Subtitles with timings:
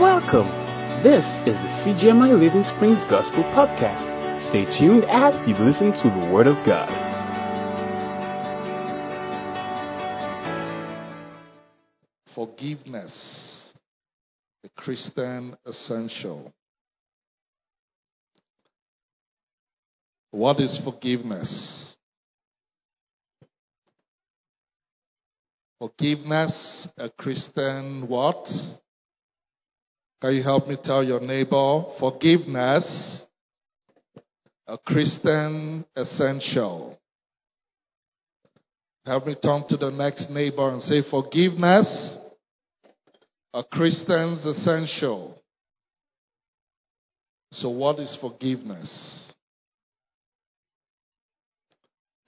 [0.00, 0.48] Welcome.
[1.04, 4.48] This is the CGMI Living Springs Gospel Podcast.
[4.48, 6.90] Stay tuned as you listen to the Word of God.
[12.34, 13.72] Forgiveness,
[14.64, 16.52] the Christian essential.
[20.32, 21.96] What is forgiveness?
[25.78, 28.48] Forgiveness, a Christian what?
[30.24, 31.84] Can you help me tell your neighbor?
[32.00, 33.26] Forgiveness,
[34.66, 36.98] a Christian essential.
[39.04, 42.16] Help me turn to the next neighbor and say, Forgiveness,
[43.52, 45.38] a Christian's essential.
[47.52, 49.30] So, what is forgiveness?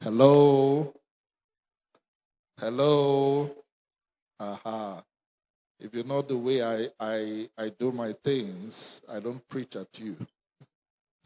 [0.03, 0.93] Hello?
[2.59, 3.51] Hello?
[4.39, 5.03] Aha.
[5.79, 9.89] If you know the way I, I, I do my things, I don't preach at
[9.99, 10.17] you.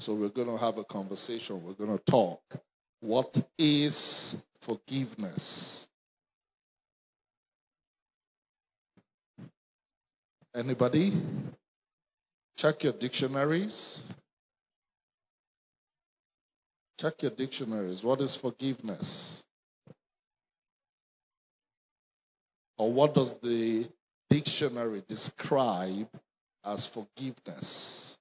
[0.01, 1.63] So we're going to have a conversation.
[1.65, 2.41] We're going to talk.
[3.01, 5.87] What is forgiveness?
[10.55, 11.13] Anybody?
[12.57, 14.01] Check your dictionaries.
[16.99, 18.03] Check your dictionaries.
[18.03, 19.45] What is forgiveness?
[22.77, 23.89] Or what does the
[24.31, 26.09] dictionary describe
[26.65, 28.17] as forgiveness?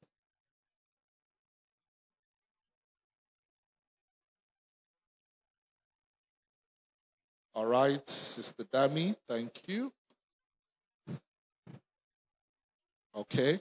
[7.53, 9.91] All right, Sister Dami, thank you.
[13.15, 13.59] Okay.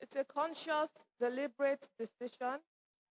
[0.00, 2.60] It's a conscious, deliberate decision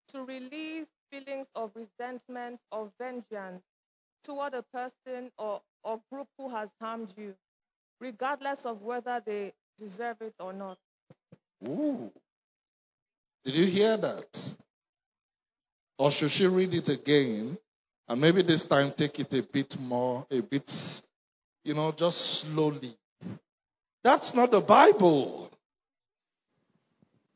[0.09, 3.63] to release feelings of resentment or vengeance
[4.29, 7.33] toward a person or, or group who has harmed you,
[8.01, 10.79] regardless of whether they deserve it or not.
[11.67, 12.11] Ooh.
[13.45, 14.27] Did you hear that?
[15.99, 17.57] Or should she read it again?
[18.07, 20.71] And maybe this time take it a bit more, a bit,
[21.65, 22.97] you know, just slowly.
[24.05, 25.51] That's not the Bible.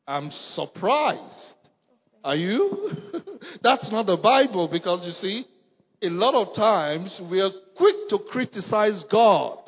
[0.07, 1.57] I'm surprised.
[2.23, 2.91] Are you?
[3.63, 5.47] That's not the Bible because you see,
[6.03, 9.59] a lot of times we are quick to criticize God.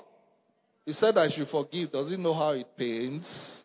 [0.85, 1.93] He said, I should forgive.
[1.93, 3.65] Does he know how it pains?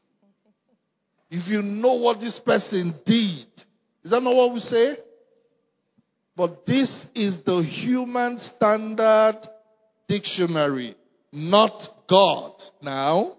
[1.31, 3.47] If you know what this person did,
[4.03, 4.97] is that not what we say?
[6.35, 9.39] But this is the human standard
[10.07, 10.95] dictionary,
[11.31, 12.53] not God.
[12.81, 13.35] Now,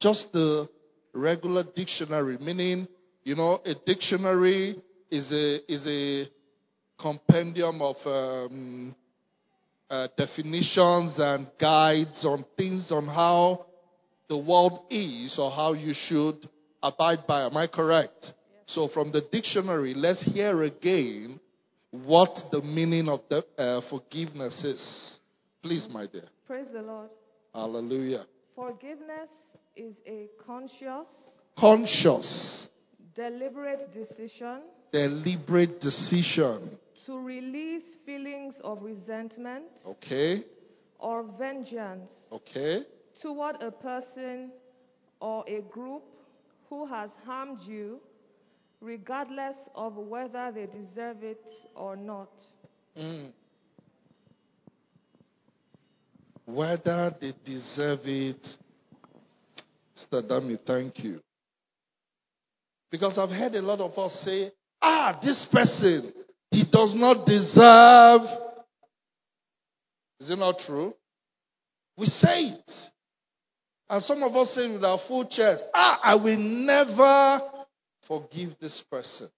[0.00, 0.68] just the
[1.12, 2.88] regular dictionary, meaning,
[3.24, 6.28] you know, a dictionary is a, is a
[7.04, 8.94] compendium of um,
[9.90, 13.66] uh, definitions and guides on things on how
[14.30, 16.48] the world is or how you should
[16.82, 17.44] abide by.
[17.44, 18.32] Am I correct?
[18.64, 21.38] So, from the dictionary, let's hear again
[21.90, 25.20] what the meaning of the uh, forgiveness is.
[25.62, 26.28] Please, my dear.
[26.46, 27.10] Praise the Lord.
[27.52, 28.24] Hallelujah.
[28.56, 29.28] Forgiveness
[29.76, 31.08] is a conscious,
[31.56, 32.68] Conscious,
[33.14, 34.62] deliberate decision
[34.94, 36.78] deliberate decision.
[37.06, 40.44] To release feelings of resentment Okay?
[40.98, 42.82] or vengeance Okay?
[43.20, 44.50] toward a person
[45.20, 46.02] or a group
[46.68, 48.00] who has harmed you,
[48.80, 51.44] regardless of whether they deserve it
[51.74, 52.30] or not.
[52.98, 53.30] Mm.
[56.46, 58.46] Whether they deserve it.
[59.96, 60.22] Mr.
[60.26, 61.20] Dami, thank you.
[62.90, 64.50] Because I've heard a lot of us say,
[64.80, 66.12] ah, this person,
[66.74, 68.22] does not deserve.
[70.18, 70.92] Is it not true?
[71.96, 72.72] We say it.
[73.88, 77.42] And some of us say with our full chest, ah, I will never
[78.08, 79.28] forgive this person.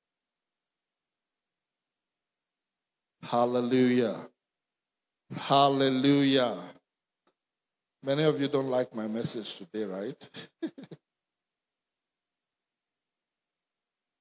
[3.20, 4.28] Hallelujah.
[5.34, 6.62] Hallelujah.
[8.02, 10.30] Many of you don't like my message today, right?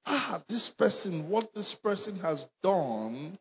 [0.06, 3.38] ah, this person, what this person has done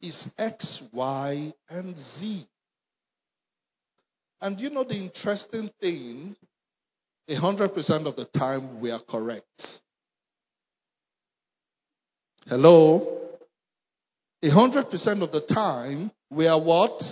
[0.00, 2.46] is X, Y, and Z.
[4.40, 6.36] And you know the interesting thing?
[7.28, 9.80] A hundred percent of the time we are correct.
[12.46, 13.20] Hello?
[14.42, 17.02] A hundred percent of the time we are what?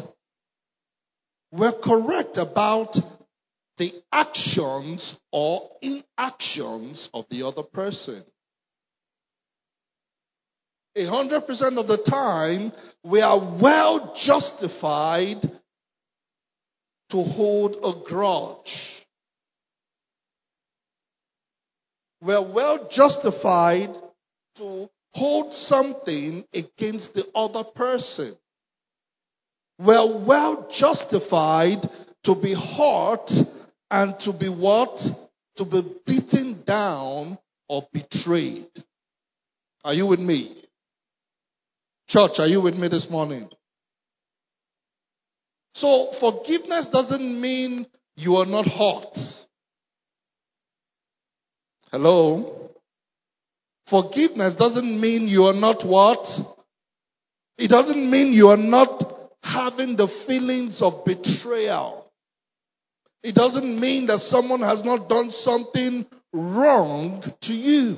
[1.51, 2.95] We're correct about
[3.79, 8.23] the actions or inactions of the other person.
[10.95, 12.73] A hundred percent of the time,
[13.03, 15.41] we are well justified
[17.11, 19.07] to hold a grudge.
[22.21, 23.89] We're well justified
[24.57, 28.37] to hold something against the other person.
[29.79, 31.79] We're well justified
[32.25, 33.31] to be hurt
[33.91, 35.01] and to be what?
[35.57, 37.39] To be beaten down
[37.69, 38.71] or betrayed.
[39.85, 40.62] Are you with me?
[42.13, 43.49] Church, are you with me this morning?
[45.73, 47.87] So forgiveness doesn't mean
[48.17, 49.17] you are not hurt.
[51.91, 52.69] Hello?
[53.89, 56.29] Forgiveness doesn't mean you are not what?
[57.57, 59.03] It doesn't mean you are not
[59.43, 62.13] having the feelings of betrayal.
[63.23, 66.05] It doesn't mean that someone has not done something
[66.35, 67.97] wrong to you.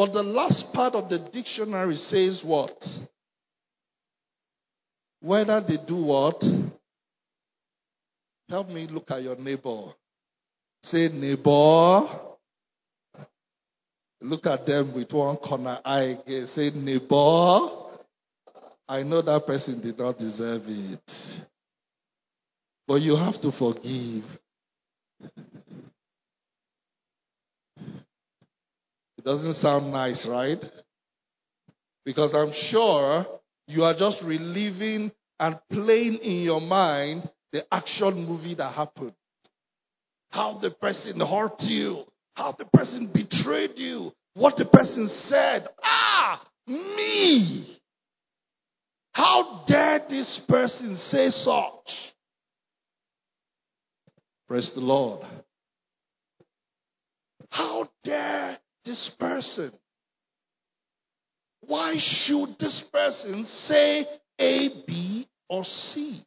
[0.00, 2.72] But the last part of the dictionary says what?
[5.20, 6.42] Whether they do what?
[8.48, 9.92] Help me look at your neighbor.
[10.82, 12.08] Say, neighbor.
[14.22, 16.46] Look at them with one corner eye again.
[16.46, 17.68] Say, neighbor.
[18.88, 21.10] I know that person did not deserve it.
[22.88, 24.24] But you have to forgive.
[29.20, 30.64] It doesn't sound nice, right?
[32.06, 33.26] Because I'm sure
[33.66, 39.12] you are just reliving and playing in your mind the action movie that happened.
[40.30, 45.68] How the person hurt you, how the person betrayed you, what the person said.
[45.82, 47.78] Ah, me!
[49.12, 52.14] How dare this person say such?
[54.48, 55.26] Praise the Lord.
[57.50, 58.58] How dare
[58.90, 59.70] this person?
[61.60, 64.04] Why should this person say
[64.40, 66.20] A, B, or C?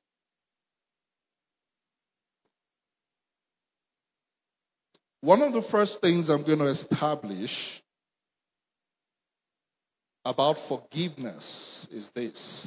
[5.19, 7.83] One of the first things I'm going to establish
[10.23, 12.65] about forgiveness is this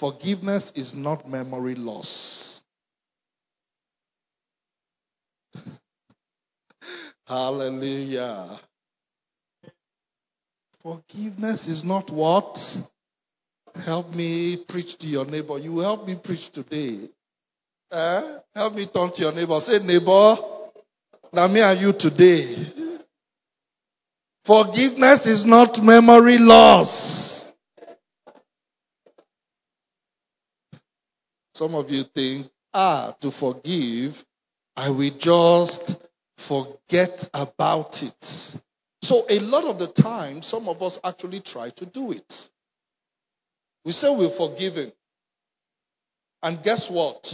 [0.00, 2.61] forgiveness is not memory loss.
[7.32, 8.60] Hallelujah.
[10.82, 12.58] Forgiveness is not what?
[13.74, 15.56] Help me preach to your neighbor.
[15.56, 17.08] You help me preach today.
[17.90, 18.36] Eh?
[18.54, 19.58] Help me turn to your neighbor.
[19.62, 20.36] Say, neighbor,
[21.32, 22.66] now me and you today.
[24.44, 27.50] Forgiveness is not memory loss.
[31.54, 34.22] Some of you think, ah, to forgive,
[34.76, 35.96] I will just
[36.48, 38.60] forget about it.
[39.02, 42.32] So a lot of the time, some of us actually try to do it.
[43.84, 44.92] We say we're forgiven.
[46.42, 47.26] And guess what?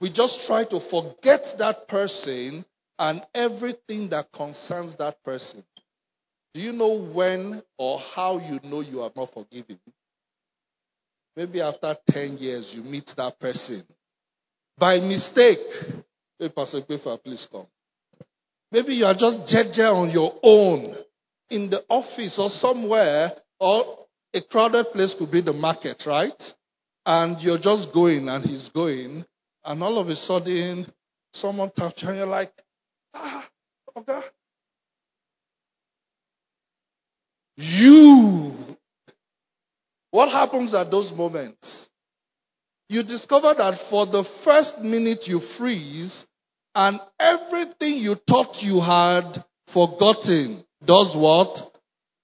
[0.00, 2.64] We just try to forget that person
[2.98, 5.64] and everything that concerns that person.
[6.52, 9.78] Do you know when or how you know you are not forgiven?
[11.36, 13.82] Maybe after 10 years you meet that person.
[14.78, 15.58] By mistake.
[16.38, 17.66] Hey, Pastor please come.
[18.74, 20.96] Maybe you are just jeje on your own
[21.48, 23.30] in the office or somewhere,
[23.60, 26.42] or a crowded place could be the market, right?
[27.06, 29.24] And you're just going and he's going,
[29.64, 30.92] and all of a sudden,
[31.32, 32.50] someone touches you and you're like,
[33.14, 33.48] ah,
[33.96, 34.20] okay.
[37.54, 38.54] You.
[40.10, 41.88] What happens at those moments?
[42.88, 46.26] You discover that for the first minute you freeze,
[46.74, 51.56] and everything you thought you had forgotten does what?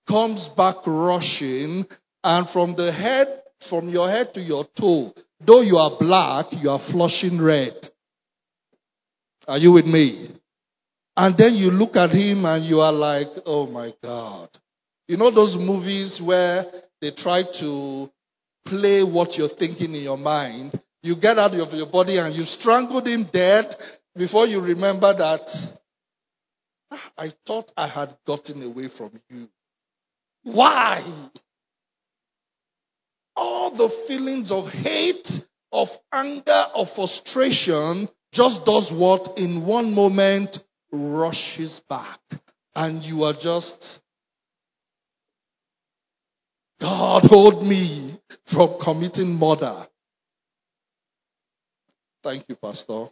[0.09, 1.87] Comes back rushing,
[2.25, 6.69] and from the head, from your head to your toe, though you are black, you
[6.69, 7.75] are flushing red.
[9.47, 10.37] Are you with me?
[11.17, 14.49] And then you look at him and you are like, oh my God.
[15.07, 16.65] You know those movies where
[17.01, 18.11] they try to
[18.65, 20.81] play what you're thinking in your mind?
[21.03, 23.75] You get out of your body and you strangled him dead
[24.21, 25.49] before you remember that
[27.17, 29.49] I thought I had gotten away from you.
[30.43, 31.03] Why?
[33.35, 35.27] All the feelings of hate,
[35.73, 40.59] of anger, of frustration just does what in one moment
[40.93, 42.21] rushes back.
[42.75, 44.01] And you are just,
[46.79, 48.21] God hold me
[48.53, 49.87] from committing murder.
[52.23, 53.09] Thank you, Pastor.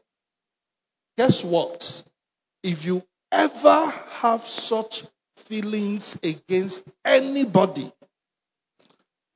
[1.18, 1.82] Guess what?
[2.62, 3.87] If you ever
[4.20, 5.02] have such
[5.48, 7.92] feelings against anybody,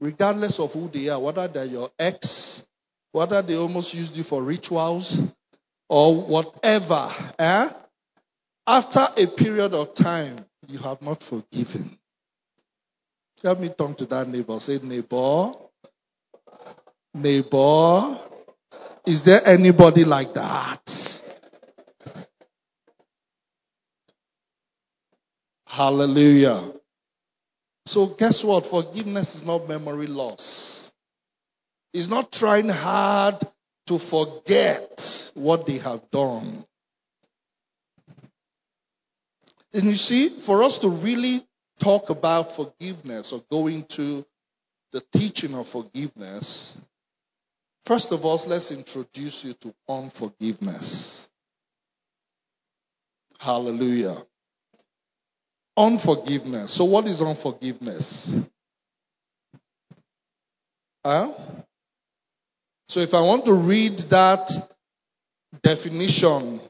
[0.00, 2.64] regardless of who they are, whether they're your ex,
[3.10, 5.18] whether they almost used you for rituals,
[5.88, 7.10] or whatever,
[7.40, 7.70] eh?
[8.64, 11.98] after a period of time, you have not forgiven.
[13.42, 14.60] Let me turn to that neighbor.
[14.60, 15.52] Say, neighbor,
[17.12, 18.20] neighbor,
[19.04, 21.21] is there anybody like that?
[25.72, 26.70] Hallelujah.
[27.86, 28.66] So, guess what?
[28.66, 30.92] Forgiveness is not memory loss.
[31.94, 33.36] It's not trying hard
[33.86, 35.00] to forget
[35.32, 36.66] what they have done.
[39.72, 41.40] And you see, for us to really
[41.82, 44.26] talk about forgiveness or go into
[44.92, 46.76] the teaching of forgiveness,
[47.86, 51.30] first of all, let's introduce you to unforgiveness.
[53.38, 54.26] Hallelujah.
[55.76, 56.76] Unforgiveness.
[56.76, 58.30] So, what is unforgiveness?
[61.04, 61.32] Huh?
[62.88, 64.50] So, if I want to read that
[65.62, 66.60] definition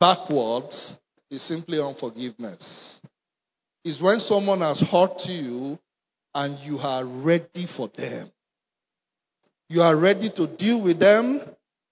[0.00, 0.98] backwards,
[1.30, 3.00] it's simply unforgiveness.
[3.84, 5.78] It's when someone has hurt you
[6.34, 8.30] and you are ready for them.
[9.68, 11.40] You are ready to deal with them.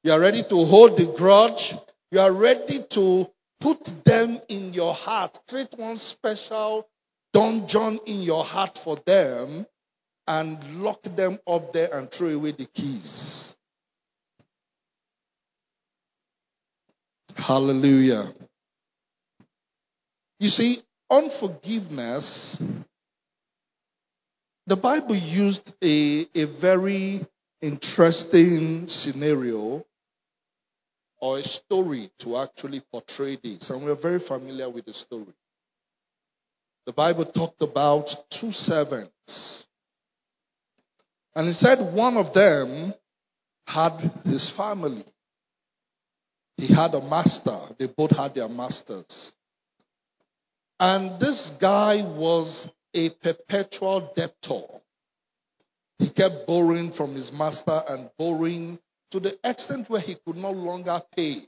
[0.03, 1.73] You are ready to hold the grudge.
[2.11, 3.27] You are ready to
[3.61, 5.39] put them in your heart.
[5.49, 6.89] Create one special
[7.33, 9.67] dungeon in your heart for them
[10.27, 13.55] and lock them up there and throw away the keys.
[17.35, 18.35] Hallelujah.
[20.39, 22.61] You see, unforgiveness,
[24.67, 27.27] the Bible used a, a very
[27.63, 29.85] interesting scenario
[31.21, 33.71] or a story to actually portray this.
[33.71, 35.35] And we're very familiar with the story.
[36.87, 39.67] The Bible talked about two servants.
[41.35, 42.95] And it said one of them
[43.67, 45.05] had his family.
[46.57, 47.59] He had a master.
[47.79, 49.33] They both had their masters.
[50.81, 54.81] And this guy was a perpetual debtor.
[55.99, 58.79] He kept borrowing from his master and borrowing
[59.11, 61.43] to the extent where he could no longer pay.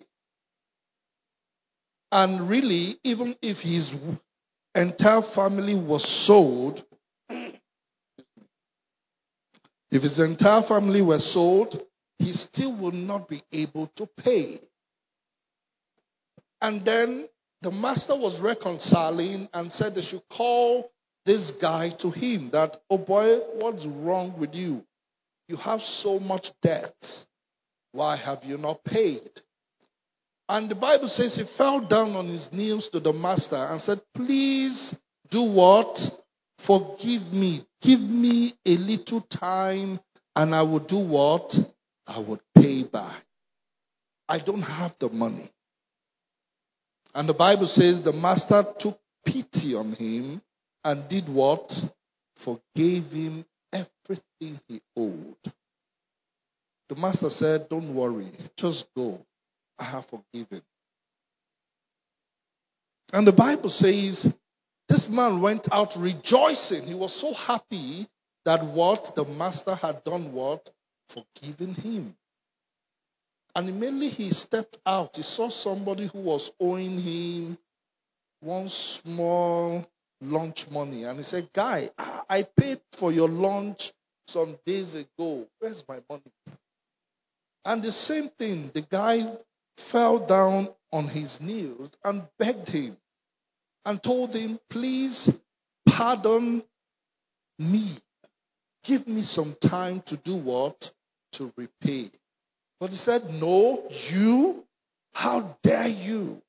[2.12, 3.94] And really, even if his
[4.74, 6.84] entire family was sold,
[9.90, 11.80] if his entire family were sold,
[12.18, 14.60] he still would not be able to pay.
[16.60, 17.28] And then
[17.62, 20.90] the master was reconciling and said they should call
[21.24, 24.82] this guy to him that, oh boy, what's wrong with you?
[25.48, 26.94] You have so much debt.
[27.92, 29.30] Why have you not paid?
[30.48, 34.00] And the Bible says he fell down on his knees to the master and said,
[34.14, 34.96] Please
[35.30, 35.98] do what?
[36.66, 37.64] Forgive me.
[37.80, 40.00] Give me a little time
[40.36, 41.54] and I will do what?
[42.06, 43.24] I would pay back.
[44.28, 45.50] I don't have the money.
[47.14, 50.40] And the Bible says the master took pity on him
[50.84, 51.72] and did what?
[52.44, 55.52] Forgave him everything he owed.
[56.90, 59.24] The master said, Don't worry, just go.
[59.78, 60.60] I have forgiven.
[63.12, 64.26] And the Bible says
[64.88, 66.82] this man went out rejoicing.
[66.82, 68.08] He was so happy
[68.44, 70.68] that what the master had done what?
[71.08, 72.16] Forgiven him.
[73.54, 75.14] And immediately he stepped out.
[75.14, 77.58] He saw somebody who was owing him
[78.40, 79.86] one small
[80.20, 81.04] lunch money.
[81.04, 83.92] And he said, Guy, I paid for your lunch
[84.26, 85.46] some days ago.
[85.60, 86.32] Where's my money?
[87.64, 89.20] And the same thing, the guy
[89.90, 92.96] fell down on his knees and begged him
[93.84, 95.30] and told him, Please
[95.88, 96.62] pardon
[97.58, 97.98] me.
[98.84, 100.90] Give me some time to do what?
[101.34, 102.10] To repay.
[102.78, 104.64] But he said, No, you?
[105.12, 106.40] How dare you?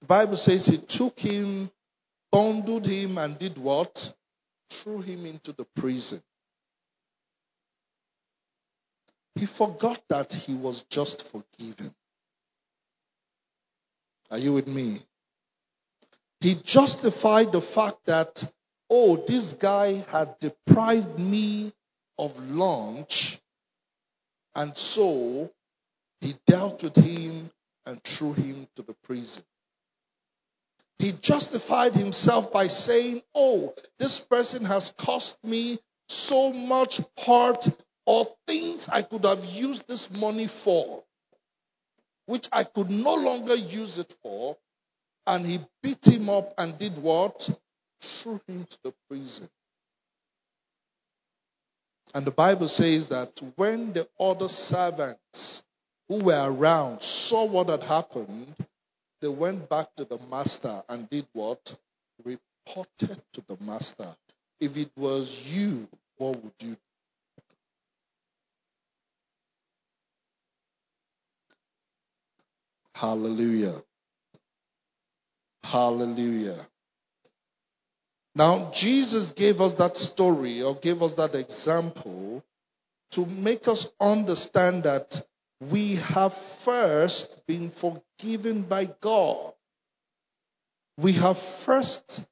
[0.00, 1.70] The Bible says he took him,
[2.32, 3.96] bundled him, and did what?
[4.70, 6.22] Threw him into the prison.
[9.38, 11.94] He forgot that he was just forgiven.
[14.32, 15.06] Are you with me?
[16.40, 18.42] He justified the fact that,
[18.90, 21.72] oh, this guy had deprived me
[22.18, 23.40] of lunch,
[24.56, 25.50] and so
[26.20, 27.52] he dealt with him
[27.86, 29.44] and threw him to the prison.
[30.98, 35.78] He justified himself by saying, Oh, this person has cost me
[36.08, 37.68] so much hurt
[38.08, 41.04] or things I could have used this money for,
[42.24, 44.56] which I could no longer use it for.
[45.26, 47.38] And he beat him up and did what?
[48.00, 49.50] Threw him to the prison.
[52.14, 55.62] And the Bible says that when the other servants
[56.08, 58.54] who were around saw what had happened,
[59.20, 61.76] they went back to the master and did what?
[62.24, 64.16] Reported to the master.
[64.60, 66.87] If it was you, what would you do?
[73.00, 73.82] Hallelujah.
[75.62, 76.66] Hallelujah.
[78.34, 82.42] Now, Jesus gave us that story or gave us that example
[83.12, 85.14] to make us understand that
[85.60, 86.32] we have
[86.64, 89.52] first been forgiven by God.
[90.96, 92.22] We have first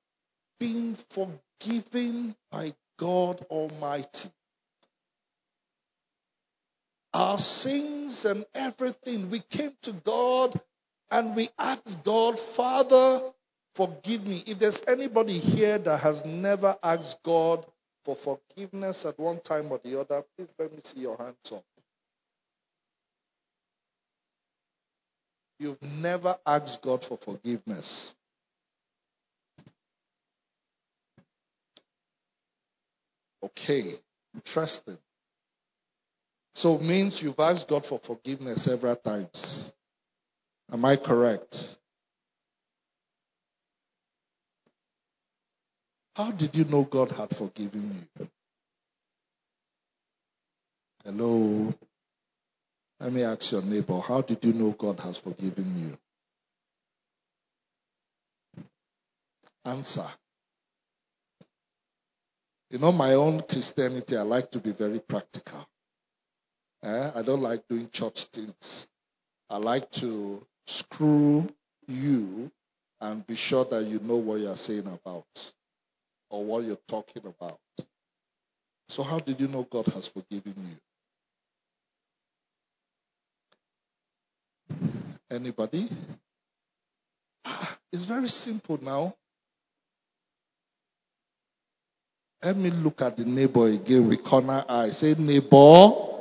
[0.59, 4.33] been forgiven by God Almighty.
[7.17, 10.61] Our sins and everything, we came to God
[11.11, 13.31] and we asked God, Father,
[13.75, 14.45] forgive me.
[14.47, 17.65] If there's anybody here that has never asked God
[18.05, 21.65] for forgiveness at one time or the other, please let me see your hands up.
[25.59, 28.15] You've never asked God for forgiveness.
[33.43, 33.95] Okay,
[34.35, 34.99] interesting.
[36.57, 39.75] So means you've asked God for forgiveness several times.
[40.73, 41.55] Am I correct?
[46.15, 48.29] How did you know God had forgiven you?
[51.05, 51.75] Hello?
[53.01, 55.99] Let me ask your neighbor, how did you know God has forgiven
[58.57, 58.63] you?
[59.71, 60.09] Answer.
[62.71, 65.67] You know, my own Christianity, I like to be very practical.
[66.87, 67.11] Eh?
[67.17, 68.87] I don't like doing church things.
[69.51, 71.49] I like to screw
[71.89, 72.49] you
[73.01, 75.27] and be sure that you know what you're saying about
[76.31, 77.59] or what you're talking about.
[78.89, 80.79] So, how did you know God has forgiven
[84.71, 84.79] you?
[85.29, 85.91] Anybody?
[87.45, 89.13] Ah, it's very simple now.
[92.45, 94.91] Let me look at the neighbor again with corner eye.
[94.91, 96.16] Say, neighbor,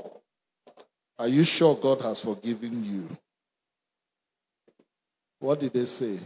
[1.17, 3.17] are you sure God has forgiven you?
[5.39, 6.19] What did they say?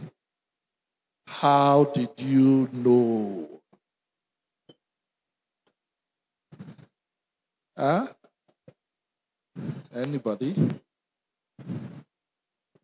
[1.26, 3.48] How did you know?
[7.76, 8.08] Huh?
[9.94, 10.54] Anybody?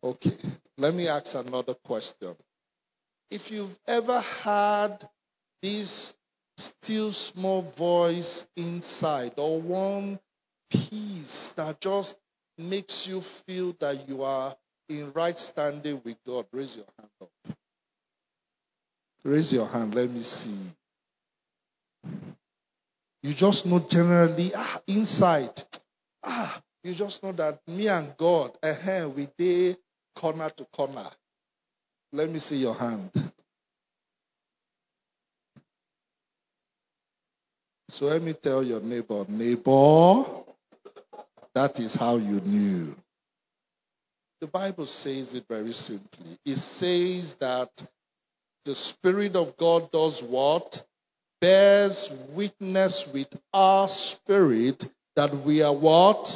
[0.03, 0.37] Okay.
[0.77, 2.35] Let me ask another question.
[3.29, 5.07] If you've ever had
[5.61, 6.13] this
[6.57, 10.19] still small voice inside or one
[11.27, 12.15] peace that just
[12.57, 14.55] makes you feel that you are
[14.89, 17.55] in right standing with God, raise your hand up.
[19.23, 19.93] Raise your hand.
[19.93, 20.73] Let me see.
[23.21, 25.61] You just know generally, ah, inside,
[26.23, 29.75] ah, you just know that me and God, uh we day
[30.15, 31.09] corner to corner.
[32.13, 33.11] Let me see your hand.
[37.89, 40.46] So let me tell your neighbor, neighbor,
[41.57, 42.95] that is how you knew.
[44.41, 46.37] The Bible says it very simply.
[46.45, 47.71] It says that
[48.63, 50.79] the Spirit of God does what?
[51.41, 56.27] Bears witness with our spirit that we are what?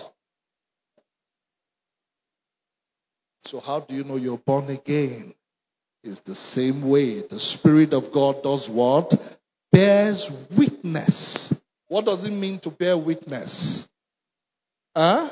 [3.46, 5.36] So, how do you know you're born again?
[6.04, 7.28] It's the same way.
[7.28, 9.14] The Spirit of God does what?
[9.72, 11.54] Bears witness.
[11.90, 13.88] What does it mean to bear witness?
[14.96, 15.30] Huh?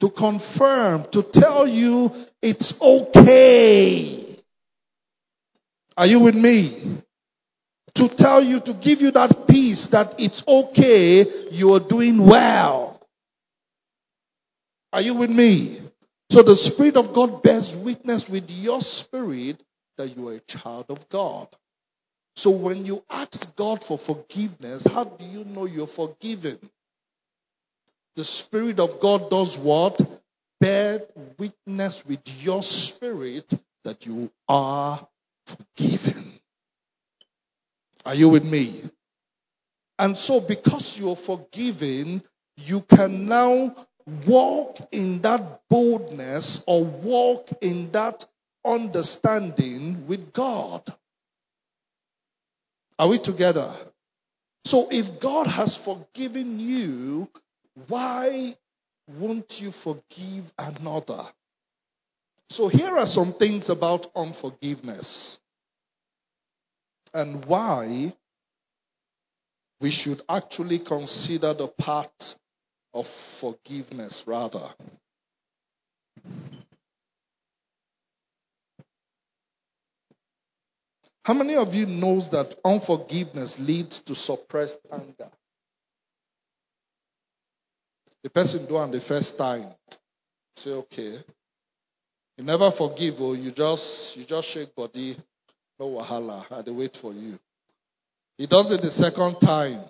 [0.00, 4.38] To confirm, to tell you it's okay.
[5.96, 7.02] Are you with me?
[7.94, 13.06] To tell you, to give you that peace that it's okay, you are doing well.
[14.92, 15.82] Are you with me?
[16.30, 19.62] So the Spirit of God bears witness with your spirit
[19.98, 21.48] that you are a child of God.
[22.36, 26.58] So when you ask God for forgiveness, how do you know you're forgiven?
[28.16, 30.00] The Spirit of God does what?
[30.60, 31.00] Bear
[31.38, 33.52] witness with your spirit
[33.84, 35.06] that you are
[35.46, 36.38] forgiven.
[38.04, 38.84] Are you with me?
[39.98, 42.22] And so, because you're forgiven,
[42.56, 43.86] you can now
[44.26, 48.24] walk in that boldness or walk in that
[48.64, 50.82] understanding with God.
[52.98, 53.74] Are we together?
[54.64, 57.28] So, if God has forgiven you,
[57.88, 58.56] why
[59.08, 61.26] won't you forgive another?
[62.50, 65.38] So, here are some things about unforgiveness
[67.14, 68.14] and why
[69.80, 72.36] we should actually consider the part
[72.94, 73.06] of
[73.40, 74.70] forgiveness rather.
[81.24, 85.30] How many of you knows that unforgiveness leads to suppressed anger?
[88.22, 89.74] The person do on the first time.
[90.56, 91.18] Say, okay.
[92.36, 95.16] You never forgive, or oh, you just you just shake body,
[95.78, 97.38] no wahala, I wait for you.
[98.38, 99.84] He does it the second time.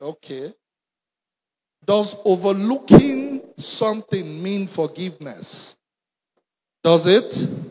[0.00, 0.54] Okay.
[1.86, 5.74] Does overlooking something mean forgiveness?
[6.84, 7.68] Does it?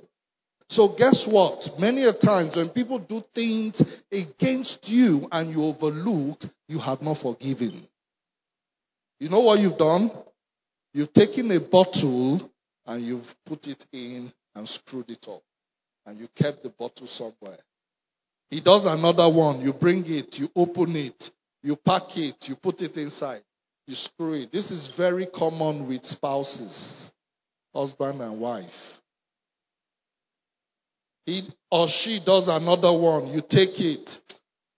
[0.70, 1.80] So guess what?
[1.80, 7.18] Many a times when people do things against you and you overlook, you have not
[7.20, 7.88] forgiven.
[9.20, 10.12] You know what you've done?
[10.94, 12.50] You've taken a bottle
[12.86, 15.42] and you've put it in and screwed it up.
[16.06, 17.58] And you kept the bottle somewhere.
[18.50, 19.62] He does another one.
[19.62, 21.30] You bring it, you open it,
[21.62, 23.44] you pack it, you put it inside,
[23.86, 24.52] you screw it.
[24.52, 27.12] This is very common with spouses,
[27.74, 28.72] husband and wife.
[31.26, 33.28] He or she does another one.
[33.28, 34.10] You take it.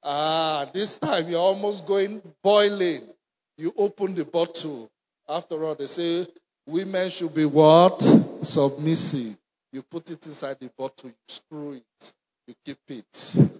[0.02, 3.08] Ah, this time you're almost going boiling.
[3.60, 4.90] You open the bottle.
[5.28, 6.26] After all, they say
[6.66, 8.00] women should be what?
[8.42, 9.36] Submissive.
[9.74, 12.14] You put it inside the bottle, you screw it,
[12.48, 13.60] you keep it.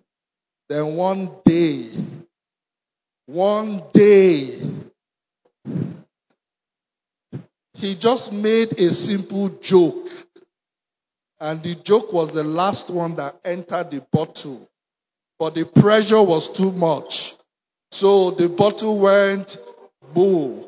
[0.70, 1.90] Then one day,
[3.26, 4.62] one day,
[7.74, 10.08] he just made a simple joke.
[11.42, 14.66] And the joke was the last one that entered the bottle.
[15.38, 17.34] But the pressure was too much.
[17.92, 19.58] So the bottle went
[20.14, 20.66] boom.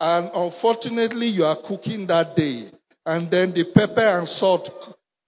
[0.00, 2.70] And unfortunately, you are cooking that day.
[3.06, 4.70] And then the pepper and salt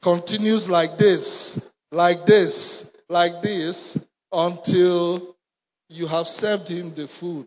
[0.02, 3.98] continues like this, like this, like this,
[4.32, 5.36] until
[5.88, 7.46] you have served him the food.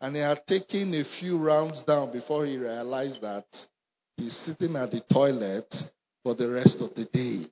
[0.00, 3.46] And he had taken a few rounds down before he realized that
[4.16, 5.74] he's sitting at the toilet
[6.22, 7.50] for the rest of the day.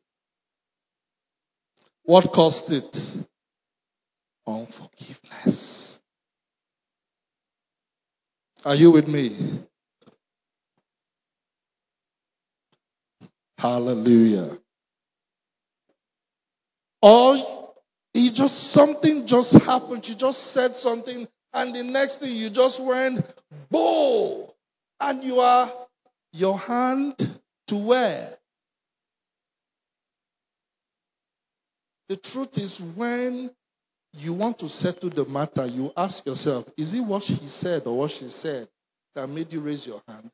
[2.05, 2.97] What caused it?
[4.47, 5.96] Unforgiveness.
[8.67, 9.61] Are you with me?
[13.57, 14.59] Hallelujah.
[17.01, 17.37] Or
[18.13, 20.05] he just something just happened.
[20.09, 23.25] You just said something, and the next thing you just went,
[23.71, 24.49] boom,
[24.99, 25.73] and you are
[26.33, 27.15] your hand
[27.69, 28.37] to where?
[32.09, 33.53] The truth is, when
[34.19, 37.99] you want to settle the matter, you ask yourself, is it what he said or
[37.99, 38.69] what she said
[39.15, 40.31] that made you raise your hand?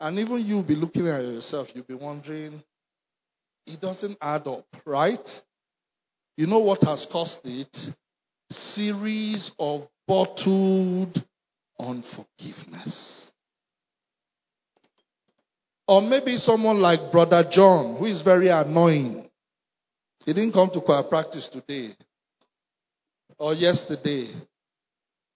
[0.00, 2.62] And even you'll be looking at yourself, you'll be wondering,
[3.66, 5.42] it doesn't add up, right?
[6.36, 7.76] You know what has caused it?
[8.50, 11.22] Series of bottled
[11.78, 13.32] unforgiveness.
[15.86, 19.28] Or maybe someone like Brother John, who is very annoying.
[20.24, 21.94] He didn't come to choir practice today
[23.38, 24.28] or yesterday.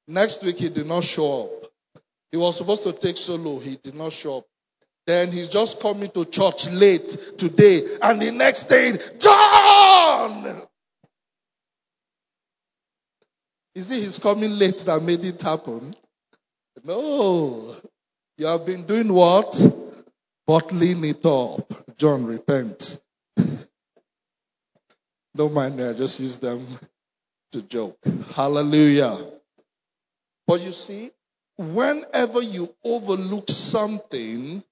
[0.06, 1.50] Next week, he did not show up.
[2.30, 4.44] He was supposed to take solo, he did not show up.
[5.06, 10.62] Then he's just coming to church late today, and the next day, John!
[13.74, 15.94] Is it his coming late that made it happen?
[16.84, 17.74] No.
[18.36, 19.54] You have been doing what?
[20.46, 21.72] Bottling it up.
[21.96, 22.82] John, repent.
[25.36, 26.78] Don't mind me, I just use them
[27.52, 27.98] to joke.
[28.34, 29.30] Hallelujah.
[30.46, 31.10] But you see,
[31.56, 34.62] whenever you overlook something,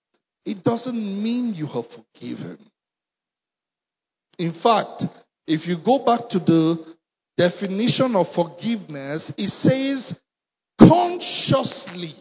[0.45, 2.59] it doesn't mean you have forgiven.
[4.39, 5.05] In fact,
[5.47, 6.97] if you go back to the
[7.37, 10.19] definition of forgiveness, it says
[10.79, 12.15] consciously.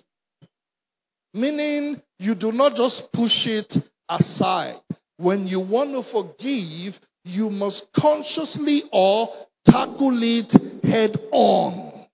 [1.34, 3.74] Meaning you do not just push it
[4.10, 4.82] aside.
[5.18, 9.30] When you want to forgive, you must consciously or
[9.70, 12.06] tackle it head on.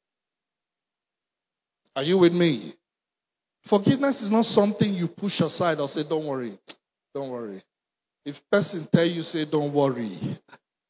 [1.96, 2.76] Are you with me?
[3.70, 6.60] Forgiveness is not something you push aside or say, don't worry.
[7.13, 7.63] Don't worry.
[8.26, 10.39] If person tell you, say, don't worry.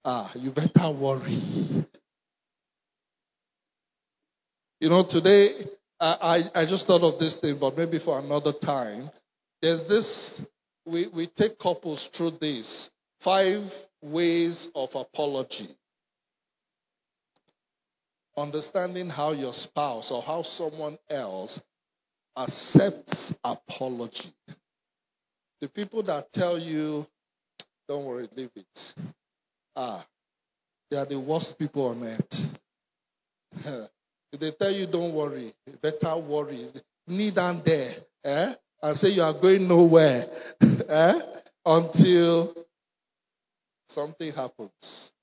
[0.04, 1.86] Ah, you better worry.
[4.80, 5.52] You know, today,
[6.00, 9.10] I, I just thought of this thing, but maybe for another time.
[9.62, 10.42] There's this,
[10.86, 12.90] we, we take couples through this
[13.22, 13.64] five
[14.02, 15.70] ways of apology.
[18.38, 21.60] Understanding how your spouse or how someone else
[22.38, 24.34] accepts apology.
[25.62, 27.06] The people that tell you,
[27.88, 28.94] don't worry, leave it.
[29.76, 30.06] Ah,
[30.92, 33.90] they are the worst people on earth.
[34.36, 36.68] If they tell you don't worry, better worry.
[37.08, 37.96] Kneel down there
[38.26, 38.54] eh?
[38.82, 40.28] and say you are going nowhere
[40.62, 41.20] eh?
[41.66, 42.54] until
[43.88, 45.14] something happens.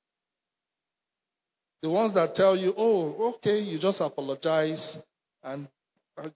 [1.83, 4.99] The ones that tell you, oh, okay, you just apologize
[5.42, 5.66] and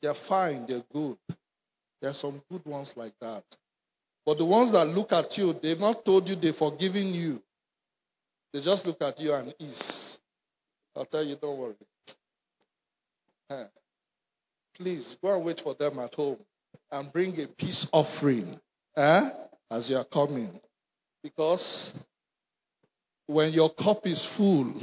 [0.02, 1.16] they're fine, they're good.
[2.00, 3.44] There are some good ones like that.
[4.24, 7.40] But the ones that look at you, they've not told you they've forgiven you.
[8.52, 10.18] They just look at you and ease.
[10.96, 11.74] I'll tell you, don't worry.
[13.50, 13.64] Eh.
[14.74, 16.38] Please go and wait for them at home
[16.90, 18.58] and bring a peace offering
[18.96, 19.30] eh,
[19.70, 20.58] as you are coming.
[21.22, 21.94] Because
[23.26, 24.74] when your cup is full,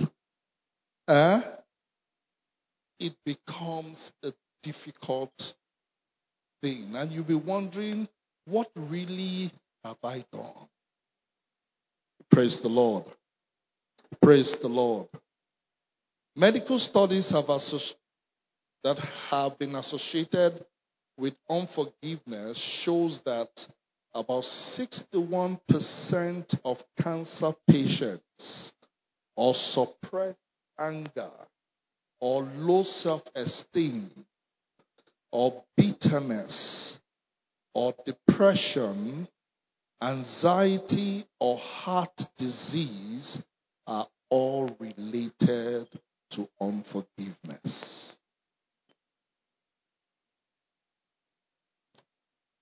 [1.08, 1.42] eh,
[3.00, 5.54] it becomes a difficult
[6.62, 6.92] thing.
[6.96, 8.08] And you'll be wondering,
[8.46, 9.52] what really
[9.84, 10.68] have I done?
[12.32, 13.06] Praise the Lord.
[14.22, 15.08] Praise the Lord.
[16.36, 17.96] Medical studies have associ-
[18.84, 18.98] that
[19.30, 20.66] have been associated
[21.18, 23.50] with unforgiveness shows that
[24.14, 25.60] about 61%
[26.66, 28.74] of cancer patients
[29.38, 30.38] are suppressed
[30.80, 31.32] anger
[32.20, 34.10] or low self-esteem
[35.32, 37.00] or bitterness
[37.74, 39.28] or depression,
[40.02, 43.44] anxiety or heart disease
[43.88, 45.88] are all related
[46.32, 48.18] to unforgiveness.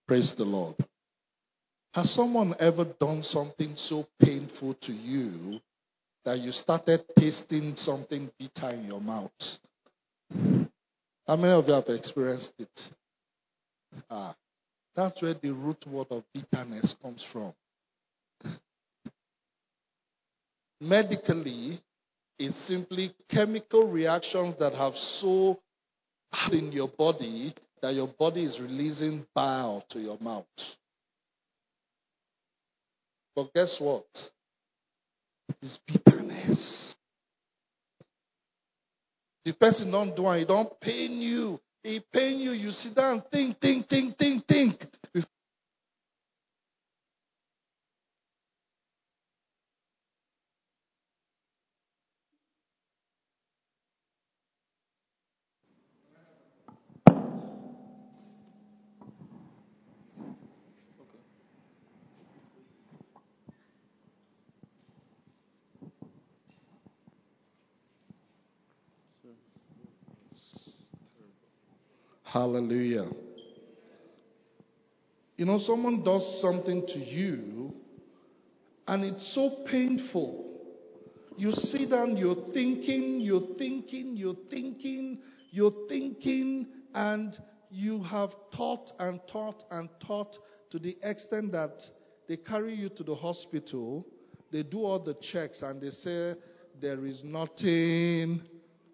[0.07, 0.75] Praise the Lord.
[1.93, 5.59] Has someone ever done something so painful to you
[6.25, 9.31] that you started tasting something bitter in your mouth?
[11.27, 12.91] How many of you have experienced it?
[14.09, 14.35] Ah,
[14.95, 17.53] that's where the root word of bitterness comes from.
[20.79, 21.79] Medically,
[22.39, 25.59] it's simply chemical reactions that have so
[26.51, 30.45] in your body that your body is releasing bile to your mouth.
[33.35, 34.05] But guess what?
[35.61, 36.95] It's bitterness.
[39.45, 41.59] The person don't do it, he don't pain you.
[41.83, 44.85] He pain you, you sit down, think, think, think, think, think.
[72.31, 73.09] Hallelujah.
[75.35, 77.73] You know, someone does something to you
[78.87, 80.45] and it's so painful.
[81.35, 87.37] You sit down, you're thinking, you're thinking, you're thinking, you're thinking, and
[87.69, 90.37] you have thought and thought and thought
[90.69, 91.83] to the extent that
[92.29, 94.07] they carry you to the hospital,
[94.53, 96.35] they do all the checks, and they say
[96.79, 98.41] there is nothing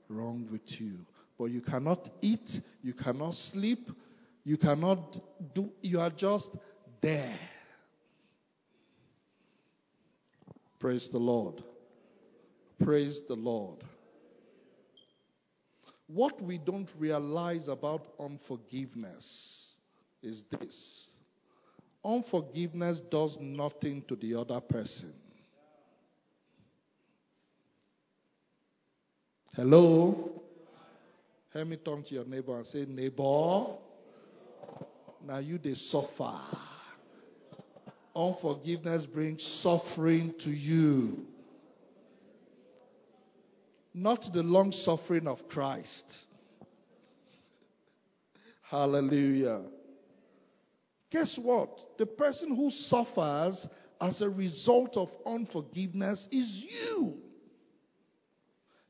[0.10, 1.06] wrong with you
[1.38, 3.90] but you cannot eat, you cannot sleep,
[4.44, 5.20] you cannot
[5.54, 6.50] do, you are just
[7.02, 7.38] there.
[10.80, 11.62] Praise the Lord.
[12.84, 13.84] Praise the Lord.
[16.08, 19.76] What we don't realize about unforgiveness
[20.22, 21.12] is this
[22.06, 25.14] unforgiveness does nothing to the other person.
[29.54, 30.42] Hello?
[31.58, 33.66] Let me turn to your neighbor and say, Neighbor,
[35.26, 36.38] now you they suffer.
[38.16, 41.26] Unforgiveness brings suffering to you.
[43.92, 46.06] Not the long suffering of Christ.
[48.62, 49.62] Hallelujah.
[51.10, 51.98] Guess what?
[51.98, 53.68] The person who suffers
[54.00, 57.16] as a result of unforgiveness is you.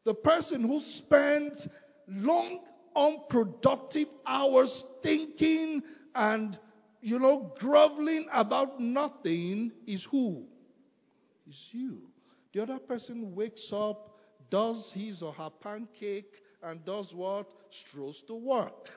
[0.04, 1.66] The person who spends
[2.08, 2.60] long,
[2.96, 5.84] unproductive hours thinking
[6.16, 6.58] and,
[7.02, 10.46] you know, groveling about nothing is who?
[11.48, 12.02] Is you.
[12.54, 14.18] The other person wakes up,
[14.50, 17.52] does his or her pancake, and does what?
[17.70, 18.90] Strolls to work.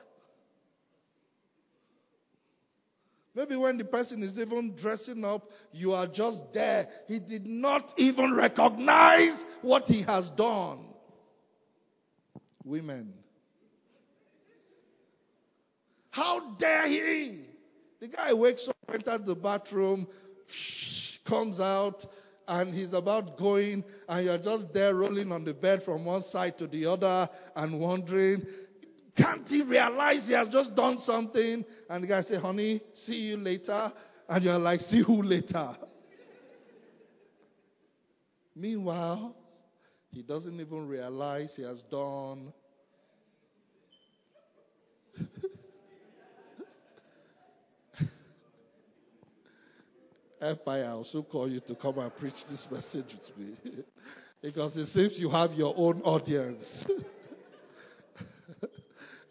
[3.33, 6.89] Maybe when the person is even dressing up, you are just there.
[7.07, 10.90] He did not even recognize what he has done
[12.63, 13.13] women.
[16.11, 17.45] How dare he?
[17.99, 20.07] The guy wakes up, enters the bathroom,
[21.25, 22.05] comes out,
[22.47, 26.57] and he's about going, and you're just there rolling on the bed from one side
[26.57, 28.45] to the other and wondering,
[29.15, 31.63] can't he realize he has just done something?
[31.89, 33.93] And the guy says, honey, see you later.
[34.27, 35.77] And you're like, see who later?
[38.55, 39.35] Meanwhile,
[40.11, 42.51] he doesn't even realize he has done.
[50.41, 53.55] Empire, I also call you to come and preach this message with me.
[54.41, 56.85] because it seems you have your own audience.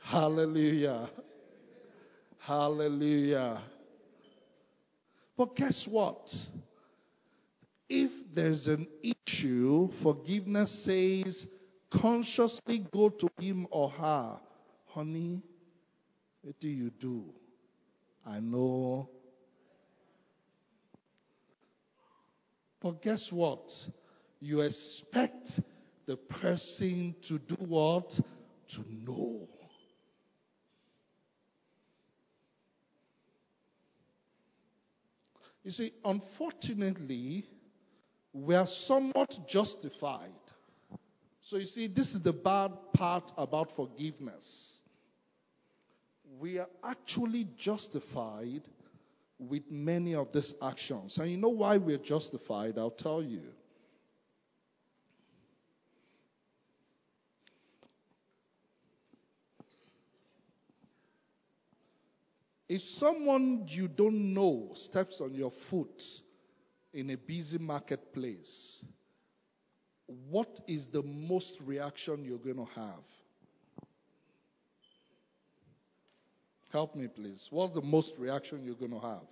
[0.02, 1.10] Hallelujah.
[2.38, 3.60] Hallelujah.
[5.36, 6.28] But guess what?
[7.90, 11.46] If there's an issue, forgiveness says,
[11.90, 14.38] consciously go to him or her.
[14.86, 15.42] Honey,
[16.40, 17.24] what do you do?
[18.24, 19.10] I know
[22.80, 23.70] But guess what?
[24.40, 25.60] You expect
[26.06, 28.08] the person to do what?
[28.10, 29.46] To know.
[35.62, 37.44] You see, unfortunately,
[38.32, 40.30] we are somewhat justified.
[41.42, 44.76] So you see, this is the bad part about forgiveness.
[46.38, 48.62] We are actually justified
[49.38, 51.18] with many of these actions.
[51.18, 52.78] And you know why we're justified?
[52.78, 53.40] I'll tell you.
[62.68, 66.00] If someone you don't know steps on your foot
[66.92, 68.84] in a busy marketplace,
[70.28, 73.04] what is the most reaction you're going to have?
[76.72, 77.48] Help me, please.
[77.50, 79.26] What's the most reaction you're going to have?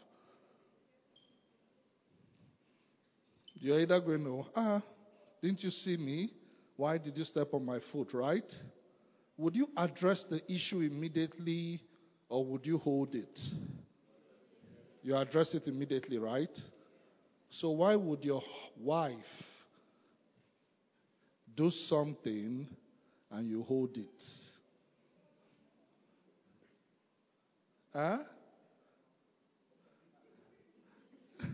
[3.55, 4.83] You're either going to, ah,
[5.42, 6.31] didn't you see me?
[6.77, 8.55] Why did you step on my foot, right?
[9.37, 11.81] Would you address the issue immediately
[12.29, 13.38] or would you hold it?
[15.03, 16.57] You address it immediately, right?
[17.50, 18.42] So, why would your
[18.78, 19.14] wife
[21.56, 22.68] do something
[23.30, 24.24] and you hold it?
[27.92, 28.18] Huh?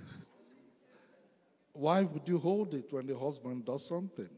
[1.73, 4.29] Why would you hold it when the husband does something?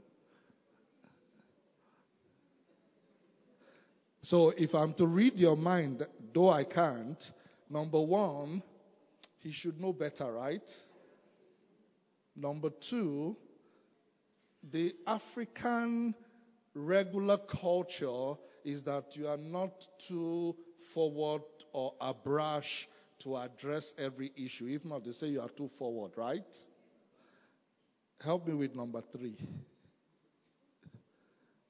[4.23, 7.23] So, if I'm to read your mind, though I can't,
[7.71, 8.63] number one,
[9.41, 10.69] he should know better, right?
[12.37, 13.37] Number two,
[14.71, 16.15] the African
[16.75, 19.73] regular culture is that you are not
[20.07, 20.55] too
[20.93, 22.89] forward or a brush
[23.23, 24.67] to address every issue.
[24.67, 26.45] If not, they say you are too forward, right?
[28.23, 29.39] Help me with number three.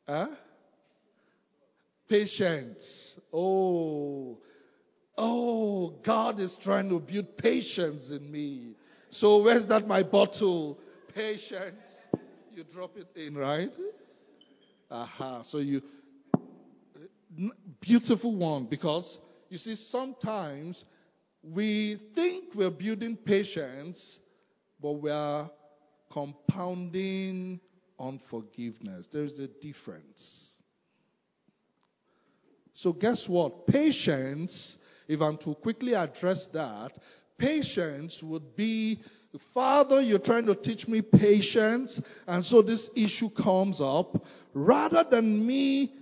[0.09, 0.29] Huh?
[2.09, 3.19] Patience.
[3.33, 4.39] Oh,
[5.19, 8.75] oh, God is trying to build patience in me.
[9.19, 10.79] So where's that my bottle?
[11.15, 12.07] Patience.
[12.55, 13.71] You drop it in, right?
[14.91, 15.43] Aha.
[15.43, 15.81] So you,
[17.81, 20.85] beautiful one because you see, sometimes
[21.43, 24.19] we think we're building patience,
[24.83, 25.51] but we are
[26.13, 27.59] compounding
[27.99, 29.07] unforgiveness.
[29.11, 30.53] There's a difference.
[32.75, 33.67] So, guess what?
[33.67, 34.77] Patience,
[35.09, 36.99] if I'm to quickly address that,
[37.39, 39.01] patience would be
[39.53, 44.25] Father, you're trying to teach me patience, and so this issue comes up.
[44.55, 45.93] Rather than me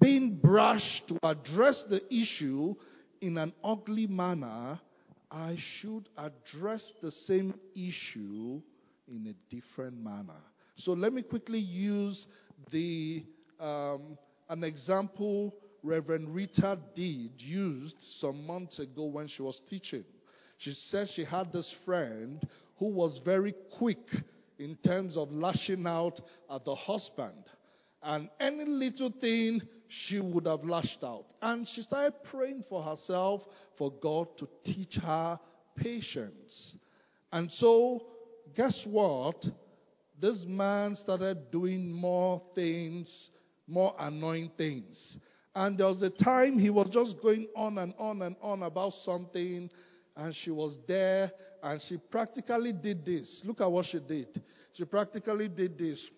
[0.00, 2.74] being brushed to address the issue
[3.20, 4.80] in an ugly manner,
[5.30, 8.62] I should address the same issue
[9.08, 10.40] in a different manner.
[10.76, 12.26] So let me quickly use
[12.70, 13.24] the
[13.58, 20.04] um, an example Reverend Rita did used some months ago when she was teaching.
[20.56, 22.46] She said she had this friend
[22.78, 24.08] who was very quick
[24.58, 26.20] in terms of lashing out
[26.50, 27.44] at the husband.
[28.02, 31.26] And any little thing she would have lashed out.
[31.42, 35.38] And she started praying for herself for God to teach her
[35.76, 36.76] patience.
[37.32, 38.06] And so,
[38.54, 39.46] guess what?
[40.18, 43.30] This man started doing more things,
[43.66, 45.18] more annoying things.
[45.54, 48.92] And there was a time he was just going on and on and on about
[48.92, 49.70] something,
[50.16, 51.30] and she was there,
[51.62, 53.42] and she practically did this.
[53.44, 54.42] Look at what she did.
[54.72, 56.08] She practically did this.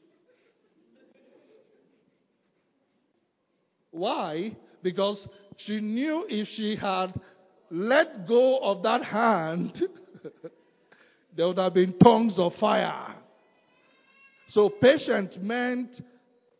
[3.90, 4.57] Why?
[4.82, 7.12] Because she knew if she had
[7.70, 9.82] let go of that hand,
[11.36, 13.14] there would have been tongues of fire.
[14.46, 16.01] So patient meant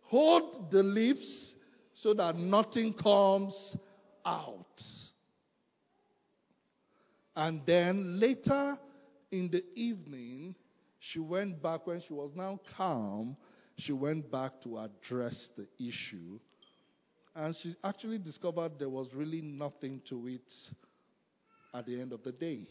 [0.03, 1.55] hold the lips
[1.95, 3.77] so that nothing comes
[4.25, 4.83] out.
[7.39, 8.77] And then later
[9.31, 10.57] in the evening,
[10.99, 13.37] she went back when she was now calm.
[13.77, 16.41] She went back to address the issue.
[17.37, 20.53] And she actually discovered there was really nothing to it
[21.73, 22.67] at the end of the day.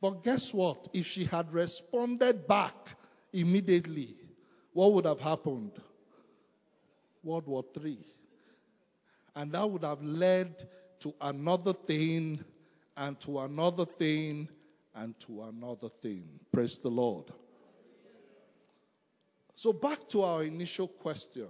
[0.00, 0.88] But guess what?
[0.92, 2.74] If she had responded back
[3.32, 4.16] immediately,
[4.72, 5.70] what would have happened?
[7.22, 7.96] World War III.
[9.36, 10.64] And that would have led
[11.02, 12.44] to another thing,
[12.96, 14.48] and to another thing,
[14.94, 16.24] and to another thing.
[16.52, 17.26] Praise the Lord.
[19.54, 21.48] So, back to our initial question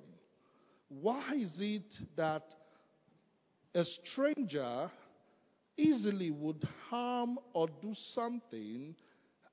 [1.01, 2.55] why is it that
[3.74, 4.90] a stranger
[5.76, 8.95] easily would harm or do something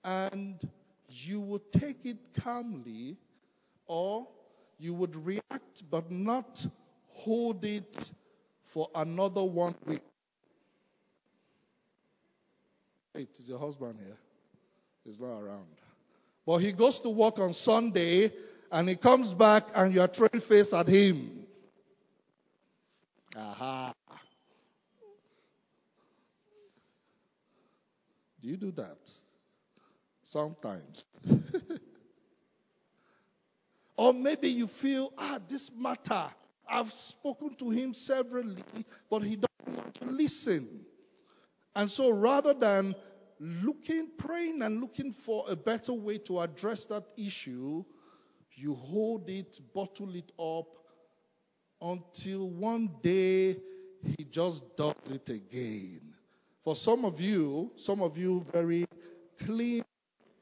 [0.03, 0.59] and
[1.07, 3.17] you would take it calmly
[3.87, 4.27] or
[4.77, 6.65] you would react but not
[7.07, 8.11] hold it
[8.73, 10.01] for another one week.
[13.20, 14.15] It is your husband here.
[15.03, 15.67] He's not around.
[16.45, 18.32] But he goes to work on Sunday
[18.72, 21.43] and he comes back and you are throwing face at him.
[23.36, 23.93] Aha.
[28.41, 28.97] Do you do that?
[30.24, 31.03] Sometimes.
[33.97, 36.30] or maybe you feel, ah, this matter,
[36.70, 38.63] I've spoken to him severally,
[39.09, 40.86] but he doesn't want to listen.
[41.76, 42.95] And so rather than
[43.39, 47.83] looking, praying, and looking for a better way to address that issue,
[48.55, 50.67] you hold it, bottle it up
[51.81, 53.57] until one day
[54.03, 56.01] he just does it again.
[56.63, 58.85] For some of you, some of you very
[59.45, 59.83] clean,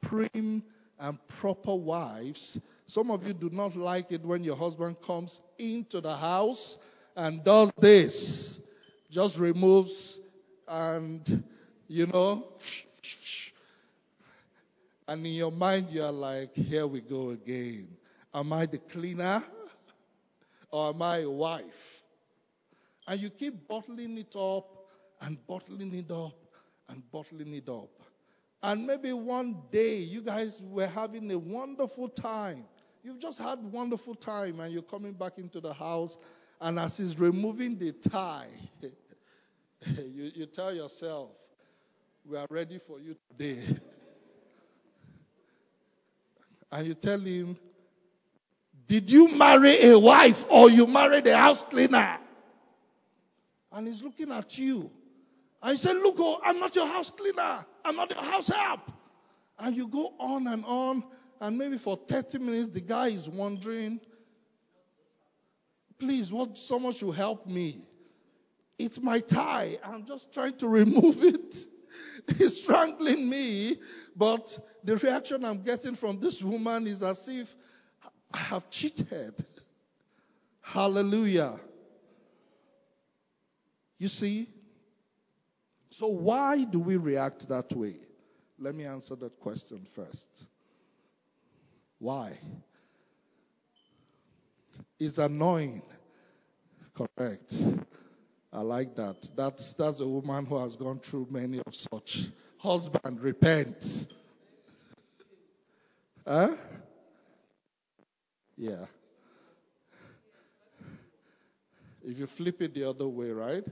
[0.01, 0.63] prim,
[0.99, 6.01] and proper wives, some of you do not like it when your husband comes into
[6.01, 6.77] the house
[7.15, 8.59] and does this.
[9.11, 10.19] Just removes
[10.67, 11.43] and,
[11.87, 12.47] you know,
[15.07, 17.87] and in your mind you're like, here we go again.
[18.33, 19.43] Am I the cleaner?
[20.69, 21.63] Or am I a wife?
[23.07, 24.67] And you keep bottling it up
[25.21, 26.35] and bottling it up
[26.89, 27.89] and bottling it up.
[28.61, 32.65] And maybe one day you guys were having a wonderful time.
[33.03, 36.17] You've just had wonderful time and you're coming back into the house
[36.59, 38.47] and as he's removing the tie,
[38.81, 41.29] you, you tell yourself,
[42.25, 43.63] we are ready for you today.
[46.71, 47.57] and you tell him,
[48.87, 52.17] did you marry a wife or you married a house cleaner?
[53.71, 54.89] And he's looking at you.
[55.61, 57.65] I said, Look, oh, I'm not your house cleaner.
[57.83, 58.91] I'm not your house help.
[59.59, 61.03] And you go on and on.
[61.39, 63.99] And maybe for 30 minutes, the guy is wondering,
[65.99, 67.83] Please, what someone should help me.
[68.77, 69.77] It's my tie.
[69.83, 71.55] I'm just trying to remove it.
[72.37, 73.79] He's strangling me.
[74.15, 74.47] But
[74.87, 77.49] the reaction I'm getting from this woman is as if
[78.31, 79.33] I have cheated.
[80.61, 81.59] Hallelujah.
[83.97, 84.47] You see?
[85.89, 87.95] So, why do we react that way?
[88.57, 90.29] Let me answer that question first.
[91.99, 92.39] Why?
[94.99, 95.81] It's annoying.
[96.95, 97.53] Correct.
[98.53, 99.17] I like that.
[99.35, 102.19] That's, that's a woman who has gone through many of such.
[102.57, 103.83] Husband, repent.
[106.27, 106.55] Huh?
[108.57, 108.85] Yeah.
[112.03, 113.63] If you flip it the other way, right?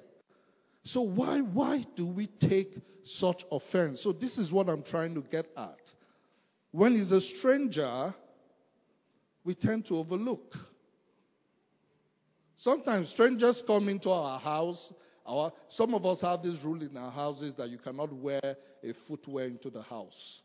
[0.84, 4.02] So why why do we take such offense?
[4.02, 5.80] So this is what I'm trying to get at.
[6.72, 8.14] When he's a stranger,
[9.44, 10.56] we tend to overlook.
[12.56, 14.94] Sometimes strangers come into our house.
[15.28, 18.42] Our, some of us have this rule in our houses that you cannot wear
[18.84, 20.42] a footwear into the house.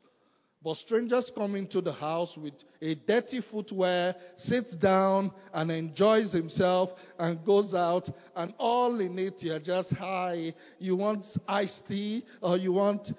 [0.62, 2.52] But strangers come into the house with
[2.82, 9.42] a dirty footwear, sits down and enjoys himself and goes out and all in it
[9.42, 10.52] you're just high.
[10.78, 13.10] You want iced tea or you want,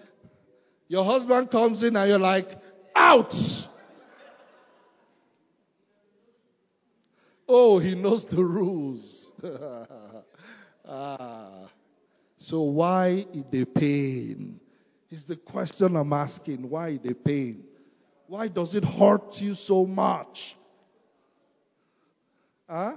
[0.87, 2.49] your husband comes in and you're like,
[2.95, 3.33] out!
[7.49, 9.31] oh, he knows the rules.
[10.85, 11.71] ah.
[12.37, 14.60] So why the pain?
[15.11, 16.69] Is the question I'm asking.
[16.69, 17.65] Why the pain?
[18.27, 20.55] Why does it hurt you so much?
[22.69, 22.95] Huh?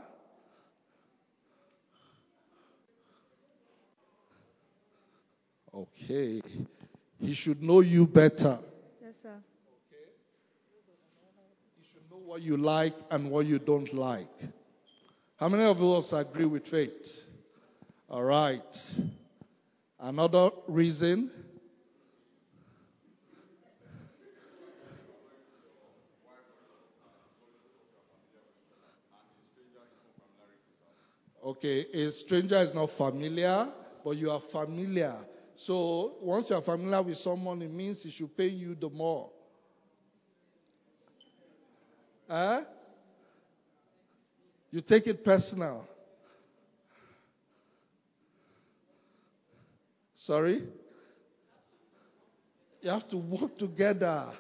[5.75, 6.41] Okay.
[7.19, 8.61] He should know you better.
[9.03, 9.35] Yes, sir.
[9.91, 10.07] Okay.
[11.77, 14.31] He should know what you like and what you don't like.
[15.37, 17.09] How many of us agree with faith?
[18.09, 18.63] All right.
[19.99, 21.33] Another reason.
[31.45, 33.69] Okay, a stranger is not familiar,
[34.03, 35.15] but you are familiar.
[35.57, 39.29] So once you are familiar with someone, it means he should pay you the more.
[42.27, 42.63] Huh?
[44.71, 45.87] You take it personal.
[50.15, 50.63] Sorry?
[52.81, 54.33] You have to work together.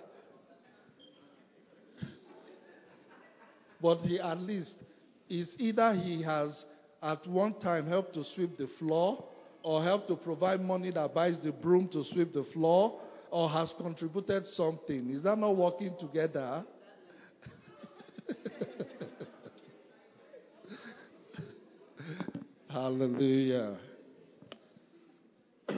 [3.83, 4.79] But he at least
[5.29, 6.65] is either he has
[7.05, 9.23] at one time helped to sweep the floor
[9.63, 12.99] or helped to provide money that buys the broom to sweep the floor
[13.31, 15.11] or has contributed something.
[15.11, 16.65] Is that not working together?
[22.71, 23.77] Hallelujah.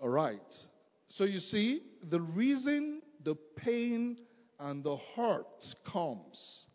[0.00, 0.54] All right.
[1.08, 4.18] So you see, the reason the pain
[4.60, 6.66] and the hurt comes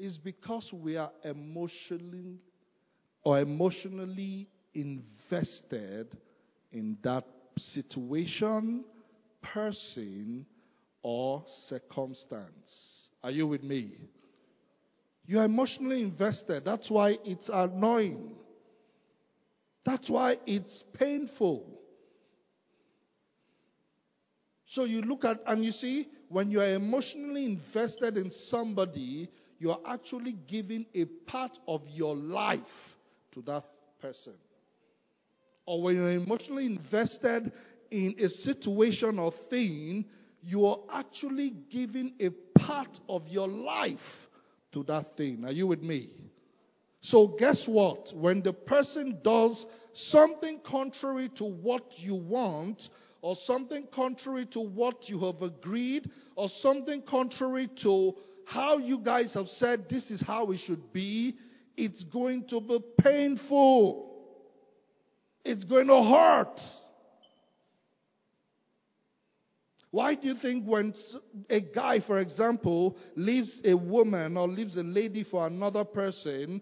[0.00, 2.40] is because we are emotionally
[3.22, 6.08] or emotionally invested
[6.72, 7.24] in that
[7.58, 8.84] situation,
[9.42, 10.46] person,
[11.02, 13.10] or circumstance.
[13.22, 13.98] Are you with me?
[15.26, 16.64] You are emotionally invested.
[16.64, 18.36] That's why it's annoying.
[19.84, 21.66] That's why it's painful.
[24.68, 29.28] So you look at, and you see, when you are emotionally invested in somebody,
[29.60, 32.96] you are actually giving a part of your life
[33.32, 33.62] to that
[34.00, 34.32] person.
[35.66, 37.52] Or when you're emotionally invested
[37.90, 40.06] in a situation or thing,
[40.42, 43.98] you are actually giving a part of your life
[44.72, 45.44] to that thing.
[45.44, 46.08] Are you with me?
[47.02, 48.12] So, guess what?
[48.14, 52.88] When the person does something contrary to what you want,
[53.22, 58.14] or something contrary to what you have agreed, or something contrary to
[58.50, 61.36] how you guys have said this is how it should be,
[61.76, 64.12] it's going to be painful.
[65.44, 66.60] It's going to hurt.
[69.92, 70.92] Why do you think when
[71.48, 76.60] a guy, for example, leaves a woman or leaves a lady for another person,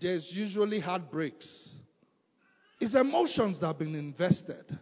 [0.00, 1.68] there's usually heartbreaks?
[2.80, 4.78] It's emotions that have been invested.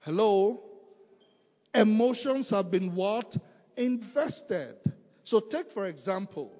[0.00, 0.62] Hello?
[1.74, 3.36] Emotions have been what?
[3.80, 4.76] Invested.
[5.24, 6.52] So take for example,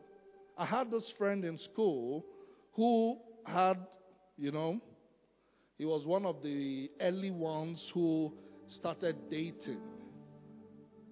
[0.57, 2.25] I had this friend in school
[2.73, 3.77] who had,
[4.39, 4.81] you know,
[5.77, 8.33] he was one of the early ones who
[8.69, 9.83] started dating.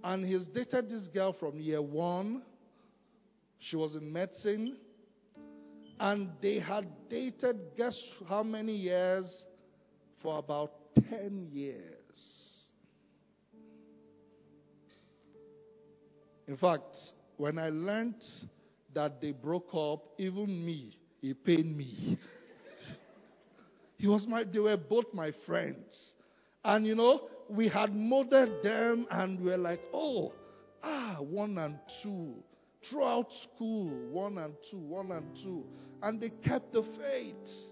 [0.03, 2.43] And he's dated this girl from year one.
[3.59, 4.79] She was in medicine.
[6.01, 9.45] And they had dated, guess how many years?
[10.23, 10.73] For about
[11.11, 11.98] 10 years.
[16.49, 16.97] In fact,
[17.37, 18.25] when I learned
[18.95, 22.19] that they broke up, even me, it pained me.
[23.99, 26.15] he was my, they were both my friends.
[26.65, 30.33] And you know, we had molded them and we are like, oh,
[30.83, 32.35] ah, one and two.
[32.83, 35.65] Throughout school, one and two, one and two.
[36.03, 37.71] And they kept the faith.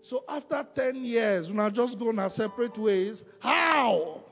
[0.00, 3.24] So after 10 years, we are just going our separate ways.
[3.40, 4.22] How?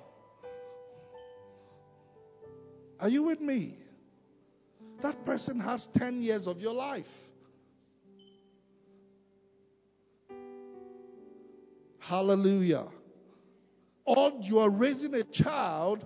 [3.00, 3.76] Are you with me?
[5.02, 7.06] That person has 10 years of your life.
[11.98, 12.86] Hallelujah.
[14.04, 16.04] Or you are raising a child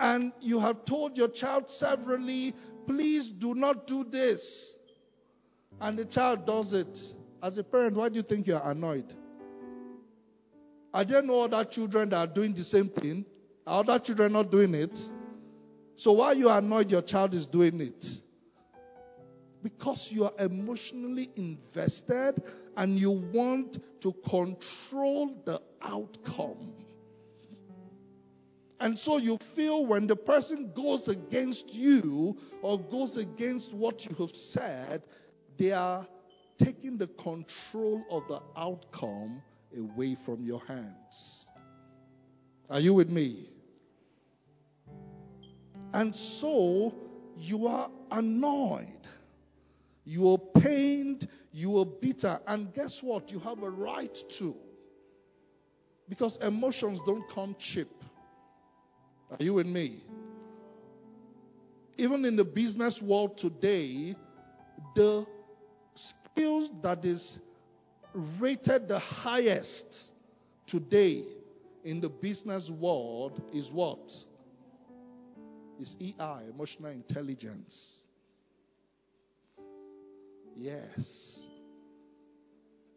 [0.00, 2.54] and you have told your child severally,
[2.86, 4.74] please do not do this.
[5.80, 6.98] And the child does it.
[7.42, 9.12] As a parent, why do you think you are annoyed?
[10.94, 13.26] Are there no other children that are doing the same thing?
[13.66, 14.98] Are other children not doing it?
[15.96, 18.04] So why you are annoyed your child is doing it?
[19.62, 22.42] Because you are emotionally invested
[22.76, 26.74] and you want to control the outcome.
[28.80, 34.14] And so you feel when the person goes against you or goes against what you
[34.16, 35.02] have said,
[35.56, 36.06] they are
[36.58, 39.40] taking the control of the outcome
[39.76, 41.48] away from your hands.
[42.68, 43.53] Are you with me?
[45.94, 46.92] And so
[47.38, 49.06] you are annoyed.
[50.04, 51.28] You are pained.
[51.52, 52.40] You are bitter.
[52.48, 53.30] And guess what?
[53.30, 54.56] You have a right to.
[56.08, 57.88] Because emotions don't come cheap.
[59.30, 60.02] Are you with me?
[61.96, 64.16] Even in the business world today,
[64.96, 65.24] the
[65.94, 67.38] skills that is
[68.40, 70.10] rated the highest
[70.66, 71.22] today
[71.84, 74.10] in the business world is what?
[75.80, 78.06] Is EI, emotional intelligence.
[80.56, 81.48] Yes.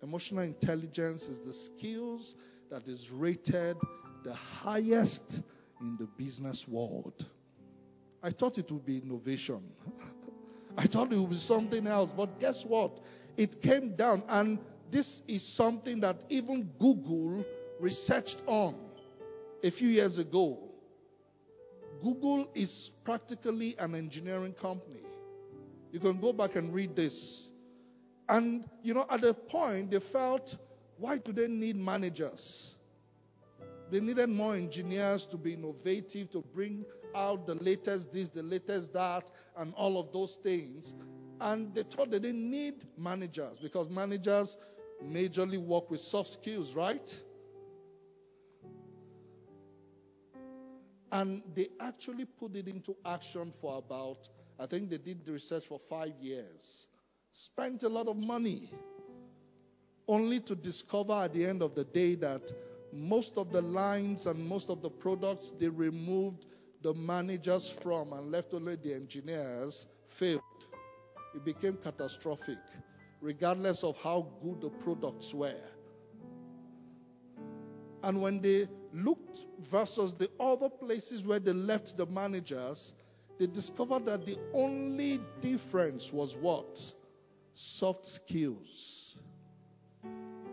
[0.04, 2.36] Emotional intelligence is the skills
[2.70, 3.78] that is rated
[4.24, 5.42] the highest
[5.82, 7.26] in the business world.
[8.22, 9.62] I thought it would be innovation.
[10.78, 12.12] I thought it would be something else.
[12.16, 13.00] But guess what?
[13.38, 14.60] It came down, and
[14.92, 17.44] this is something that even Google
[17.80, 18.76] researched on
[19.64, 20.67] a few years ago.
[22.02, 25.02] Google is practically an engineering company.
[25.92, 27.48] You can go back and read this.
[28.30, 30.58] And, you know, at a point, they felt,
[30.98, 32.76] why do they need managers?
[33.90, 36.86] They needed more engineers to be innovative, to bring
[37.16, 40.94] out the latest this, the latest that, and all of those things.
[41.40, 44.58] And they thought they didn't need managers because managers
[45.04, 47.16] majorly work with soft skills, right?
[51.12, 54.28] And they actually put it into action for about,
[54.60, 56.88] I think they did the research for five years.
[57.32, 58.72] Spent a lot of money.
[60.08, 62.52] Only to discover at the end of the day that
[62.94, 66.46] most of the lines and most of the products they removed
[66.82, 70.42] the managers from and left only the engineers failed.
[71.36, 72.58] It became catastrophic,
[73.22, 75.62] regardless of how good the products were.
[78.04, 78.68] And when they
[78.98, 79.40] looked
[79.72, 82.94] versus the other places where they left the managers,
[83.40, 86.78] they discovered that the only difference was what?
[87.54, 89.16] Soft skills,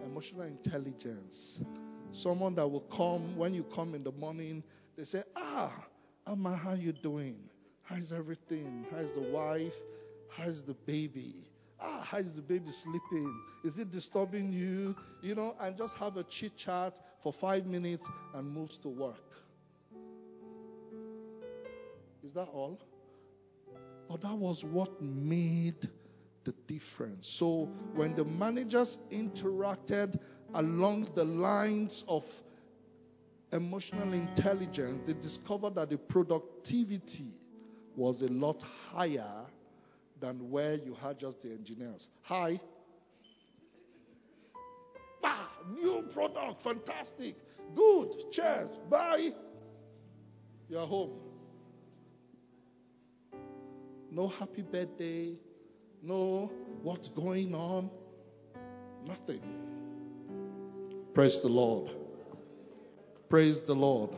[0.05, 1.61] emotional intelligence.
[2.13, 4.63] Someone that will come when you come in the morning,
[4.97, 5.73] they say, Ah,
[6.27, 7.37] Amma, how you doing?
[7.83, 8.87] How's everything?
[8.91, 9.75] How's the wife?
[10.29, 11.35] How's the baby?
[11.81, 13.41] Ah, how's the baby sleeping?
[13.65, 14.95] Is it disturbing you?
[15.23, 18.05] You know, and just have a chit chat for five minutes
[18.35, 19.17] and moves to work.
[22.25, 22.81] Is that all?
[24.09, 25.89] But that was what made
[26.45, 27.27] the difference.
[27.39, 30.19] So when the managers interacted
[30.55, 32.25] along the lines of
[33.53, 37.33] emotional intelligence, they discovered that the productivity
[37.97, 39.47] was a lot higher
[40.25, 42.09] than where you had just the engineers.
[42.23, 42.59] Hi.
[45.23, 47.35] Ah, new product, fantastic.
[47.75, 48.31] Good.
[48.33, 48.71] Cheers.
[48.91, 49.31] Bye.
[50.69, 51.13] You're home.
[54.11, 55.35] No happy birthday.
[56.03, 56.51] No
[56.83, 57.91] what's going on.
[59.05, 59.43] Nothing.
[61.15, 61.91] Praise the Lord.
[63.29, 64.11] Praise the Lord.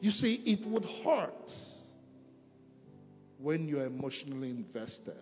[0.00, 1.50] You see, it would hurt
[3.38, 5.14] when you're emotionally invested.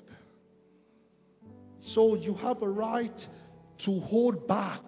[1.80, 3.26] So you have a right
[3.84, 4.82] to hold back.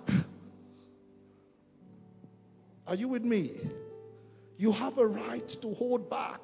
[2.87, 3.61] Are you with me?
[4.57, 6.41] You have a right to hold back.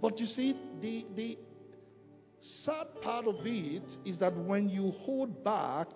[0.00, 1.38] But you see, the, the
[2.40, 5.88] sad part of it is that when you hold back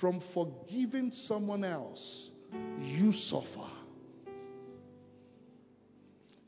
[0.00, 2.30] from forgiving someone else,
[2.80, 3.68] you suffer.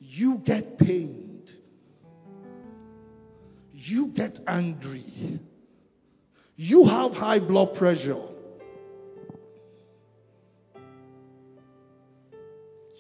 [0.06, 1.50] You get pained.
[3.72, 5.40] You get angry.
[6.56, 8.20] You have high blood pressure.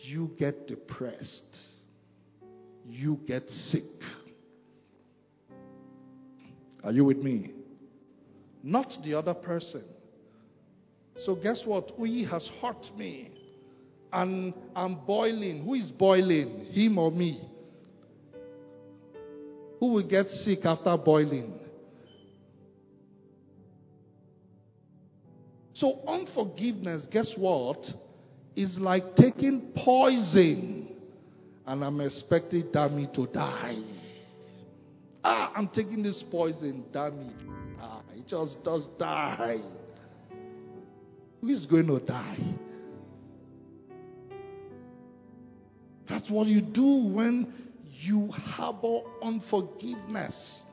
[0.00, 1.58] You get depressed.
[2.86, 3.82] You get sick.
[6.82, 7.52] Are you with me?
[8.62, 9.84] Not the other person.
[11.16, 11.98] So, guess what?
[11.98, 13.43] We has hurt me.
[14.14, 15.64] And I'm boiling.
[15.64, 16.66] Who is boiling?
[16.66, 17.42] Him or me?
[19.80, 21.52] Who will get sick after boiling?
[25.72, 27.90] So, unforgiveness, guess what?
[28.54, 30.94] Is like taking poison
[31.66, 33.82] and I'm expecting Dami to die.
[35.24, 37.32] Ah, I'm taking this poison, Dami.
[37.80, 39.58] Ah, he just does die.
[41.40, 42.38] Who is going to die?
[46.24, 47.52] That's what you do when
[48.00, 50.64] you harbor unforgiveness.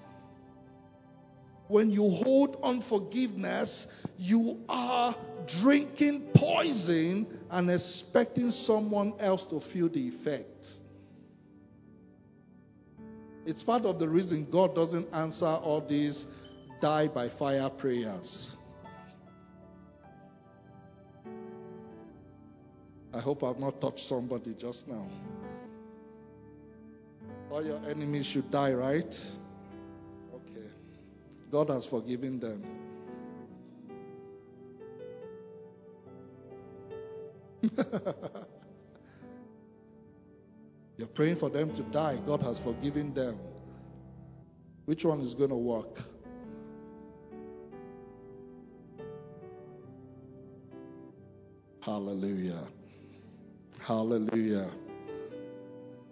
[1.67, 3.85] When you hold unforgiveness,
[4.17, 5.13] you are
[5.61, 10.79] drinking poison and expecting someone else to feel the effects.
[13.45, 16.25] It's part of the reason God doesn't answer all these
[16.79, 18.55] die by fire prayers.
[23.13, 25.09] I hope I've not touched somebody just now.
[27.51, 29.13] All your enemies should die, right?
[30.33, 30.67] Okay.
[31.51, 32.63] God has forgiven them.
[40.97, 42.19] You're praying for them to die.
[42.25, 43.37] God has forgiven them.
[44.85, 45.99] Which one is going to work?
[51.81, 52.65] Hallelujah.
[53.79, 54.71] Hallelujah.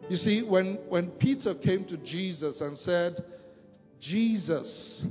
[0.08, 3.24] You see, when, when Peter came to Jesus and said,
[4.00, 5.06] Jesus,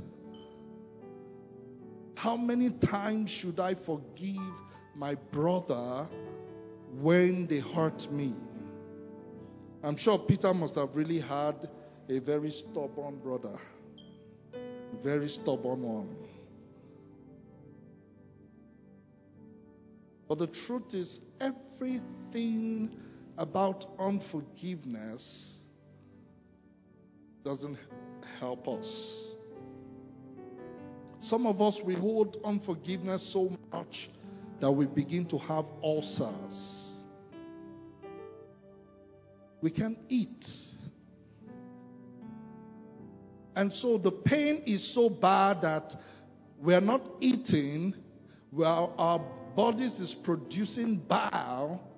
[2.15, 4.35] how many times should I forgive
[4.95, 6.07] my brother
[6.99, 8.33] when they hurt me?
[9.83, 11.69] I'm sure Peter must have really had
[12.09, 13.57] a very stubborn brother,
[15.01, 16.15] very stubborn one.
[20.27, 22.91] But the truth is, everything
[23.39, 25.57] about unforgiveness
[27.43, 27.77] doesn't
[28.37, 29.33] help us.
[31.21, 34.09] Some of us, we hold unforgiveness so much
[34.59, 36.93] that we begin to have ulcers.
[39.61, 40.45] We can't eat.
[43.55, 45.95] And so the pain is so bad that
[46.61, 47.93] we're not eating,
[48.51, 49.19] while our
[49.55, 51.88] bodies is producing bile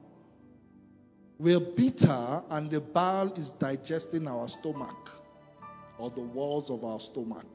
[1.42, 5.10] we're bitter, and the bile is digesting our stomach
[5.98, 7.48] or the walls of our stomach.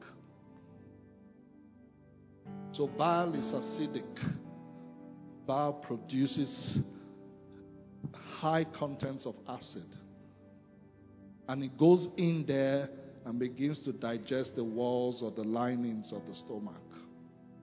[2.73, 4.03] So, bile is acidic.
[5.45, 6.79] Bile produces
[8.13, 9.87] high contents of acid.
[11.47, 12.89] And it goes in there
[13.25, 16.75] and begins to digest the walls or the linings of the stomach.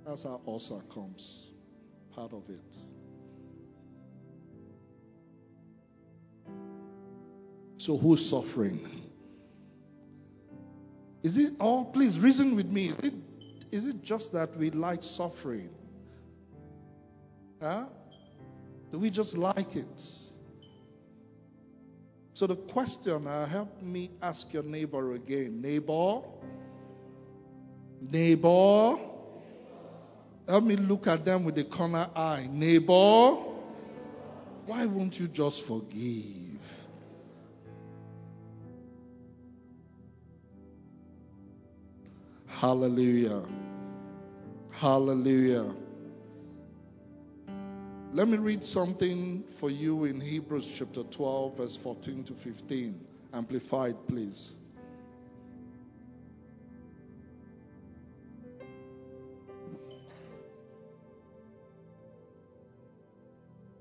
[0.06, 1.48] That's how ulcer comes.
[2.14, 2.93] Part of it.
[7.84, 8.80] So who's suffering?
[11.22, 11.84] Is it all?
[11.84, 12.88] Please reason with me.
[12.88, 13.14] Is it,
[13.70, 15.68] is it just that we like suffering?
[17.60, 17.84] Huh?
[18.90, 20.00] Do we just like it?
[22.32, 25.60] So the question, uh, help me ask your neighbor again.
[25.60, 26.22] Neighbor?
[28.00, 28.96] Neighbor?
[30.48, 32.48] Help me look at them with a corner eye.
[32.50, 33.34] Neighbor?
[34.64, 36.43] Why won't you just forgive?
[42.64, 43.44] Hallelujah.
[44.70, 45.74] Hallelujah.
[48.14, 52.98] Let me read something for you in Hebrews chapter 12, verse 14 to 15.
[53.34, 54.52] Amplified, please.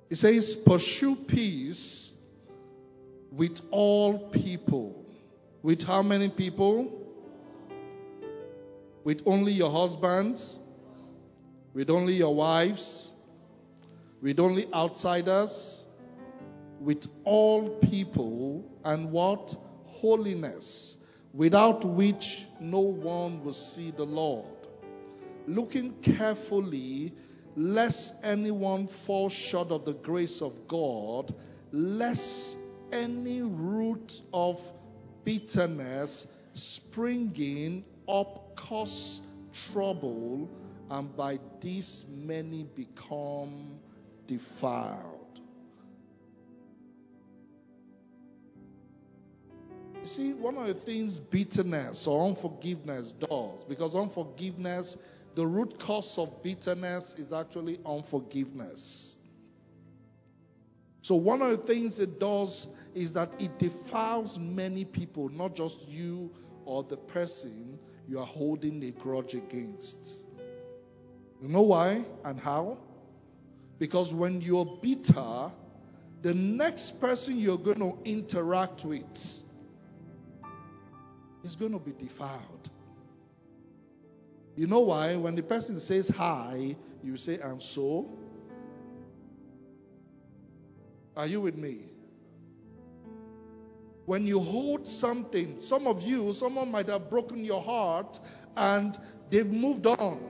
[0.10, 2.12] It says, Pursue peace
[3.32, 5.06] with all people.
[5.62, 7.00] With how many people?
[9.04, 10.60] With only your husbands,
[11.74, 13.12] with only your wives,
[14.22, 15.84] with only outsiders,
[16.80, 19.56] with all people, and what?
[19.86, 20.98] Holiness,
[21.34, 24.46] without which no one will see the Lord.
[25.48, 27.14] Looking carefully,
[27.56, 31.34] lest anyone fall short of the grace of God,
[31.72, 32.58] lest
[32.92, 34.58] any root of
[35.24, 39.22] bitterness springing up cause
[39.72, 40.50] trouble,
[40.90, 43.80] and by this many become
[44.28, 45.40] defiled.
[50.02, 54.98] You see, one of the things bitterness or unforgiveness does, because unforgiveness,
[55.36, 59.16] the root cause of bitterness is actually unforgiveness.
[61.02, 65.88] So, one of the things it does is that it defiles many people, not just
[65.88, 66.30] you
[66.66, 70.26] or the person you are holding a grudge against.
[71.42, 72.78] You know why and how?
[73.80, 75.52] Because when you're bitter,
[76.22, 79.04] the next person you're going to interact with
[81.44, 82.70] is going to be defiled.
[84.56, 85.16] You know why?
[85.16, 88.10] When the person says hi, you say, and so?
[91.16, 91.93] Are you with me?
[94.06, 98.20] When you hold something, some of you, someone might have broken your heart
[98.56, 98.98] and
[99.32, 100.22] they've moved on.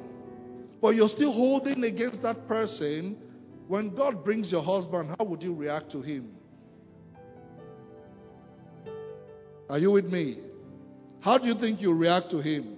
[0.82, 3.18] But you're still holding against that person.
[3.68, 6.36] When God brings your husband, how would you react to him?
[9.70, 10.40] Are you with me?
[11.22, 12.78] How do you think you react to him?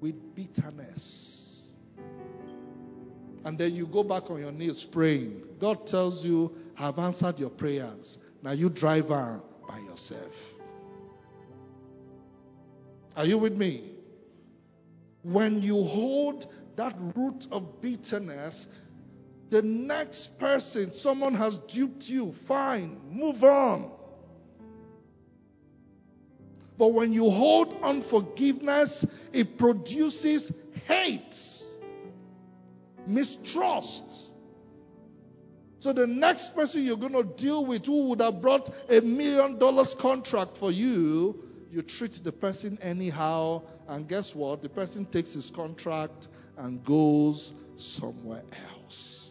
[0.00, 1.68] With bitterness.
[3.46, 5.40] and then you go back on your knees praying.
[5.60, 8.18] God tells you, I've answered your prayers.
[8.42, 10.32] Now you drive on by yourself.
[13.16, 13.92] Are you with me?
[15.22, 18.66] When you hold that root of bitterness,
[19.50, 23.92] the next person, someone has duped you, fine, move on.
[26.78, 30.52] But when you hold unforgiveness, it produces
[30.86, 31.34] hate,
[33.06, 34.25] mistrust.
[35.86, 39.56] So the next person you're going to deal with who would have brought a million
[39.56, 41.36] dollars contract for you,
[41.70, 44.62] you treat the person anyhow, and guess what?
[44.62, 46.26] The person takes his contract
[46.56, 49.30] and goes somewhere else.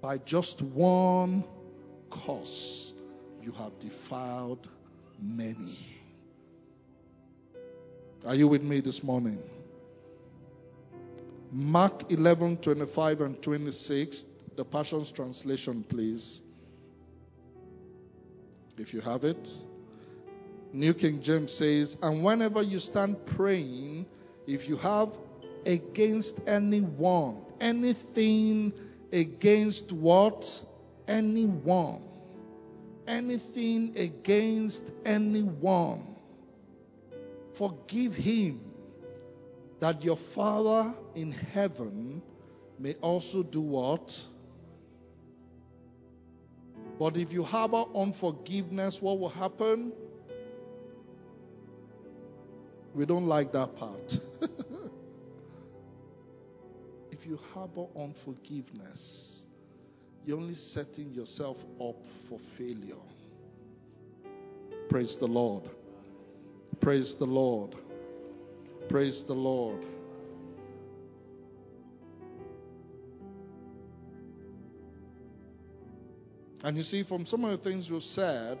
[0.00, 1.44] By just one
[2.08, 2.94] cause,
[3.42, 4.66] you have defiled
[5.20, 5.78] many.
[8.24, 9.40] Are you with me this morning?
[11.50, 14.24] Mark 11 25 and 26,
[14.56, 16.40] the Passions Translation, please.
[18.78, 19.48] If you have it.
[20.72, 24.06] New King James says, And whenever you stand praying,
[24.46, 25.08] if you have
[25.66, 28.72] against anyone, anything
[29.12, 30.44] against what?
[31.08, 32.02] Anyone.
[33.06, 36.16] Anything against anyone.
[37.58, 38.60] Forgive him,
[39.80, 42.22] that your Father in heaven
[42.78, 44.12] may also do what?
[46.98, 49.92] But if you harbor unforgiveness, what will happen?
[52.94, 54.16] We don't like that part.
[57.10, 59.44] if you harbor unforgiveness,
[60.26, 61.96] you're only setting yourself up
[62.28, 62.96] for failure.
[64.90, 65.70] Praise the Lord.
[66.80, 67.76] Praise the Lord.
[68.90, 69.84] Praise the Lord.
[76.64, 78.58] And you see, from some of the things you've said,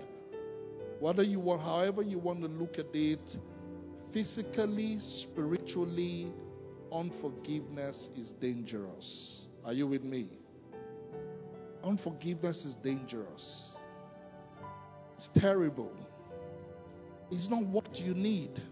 [1.00, 3.36] whether you want, however you want to look at it,
[4.12, 6.32] physically, spiritually,
[6.92, 9.48] unforgiveness is dangerous.
[9.64, 10.28] Are you with me?
[11.82, 13.70] Unforgiveness is dangerous.
[15.16, 15.90] It's terrible.
[17.32, 18.62] It's not what you need.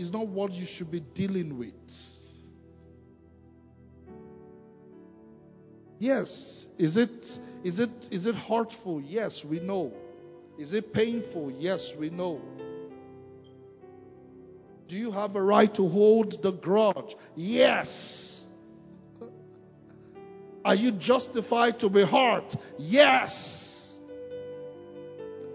[0.00, 1.74] It's not what you should be dealing with.
[5.98, 6.66] Yes.
[6.78, 7.26] Is it
[7.62, 9.02] is it is it hurtful?
[9.02, 9.92] Yes, we know.
[10.58, 11.50] Is it painful?
[11.50, 12.40] Yes, we know.
[14.88, 17.14] Do you have a right to hold the grudge?
[17.36, 18.46] Yes.
[20.64, 22.56] Are you justified to be hurt?
[22.78, 23.92] Yes.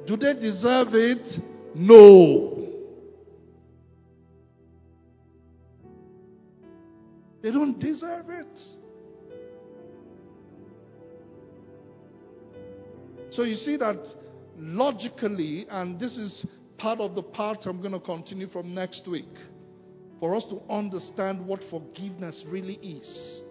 [0.05, 1.39] Do they deserve it?
[1.73, 2.54] No.
[7.45, 8.59] They don't deserve it.
[13.29, 14.03] So you see that
[14.57, 16.43] logically, and this is
[16.79, 19.29] part of the part I'm going to continue from next week,
[20.19, 23.43] for us to understand what forgiveness really is.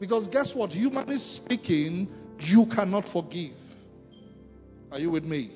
[0.00, 0.70] Because guess what?
[0.72, 2.08] Humanly speaking,
[2.40, 3.54] you cannot forgive.
[4.90, 5.52] Are you with me?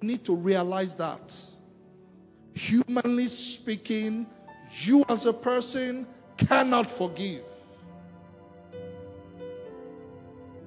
[0.00, 1.32] You need to realize that.
[2.54, 4.28] Humanly speaking,
[4.80, 6.06] you as a person
[6.48, 7.44] cannot forgive.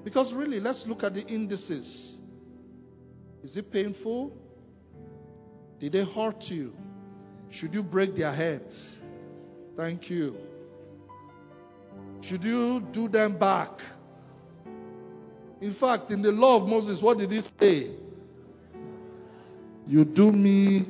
[0.04, 2.18] Because really, let's look at the indices.
[3.44, 4.32] Is it painful?
[5.80, 6.74] Did they hurt you?
[7.50, 8.98] Should you break their heads?
[9.76, 10.36] Thank you.
[12.22, 13.82] Should you do them back?
[15.62, 17.92] In fact, in the law of Moses, what did he say?
[19.88, 20.86] You do me.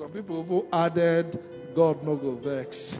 [0.00, 1.38] Some people who added,
[1.76, 2.96] God no go vex.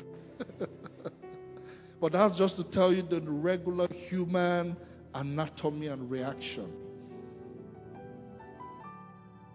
[1.99, 4.77] But that's just to tell you the regular human
[5.15, 6.71] anatomy and reaction.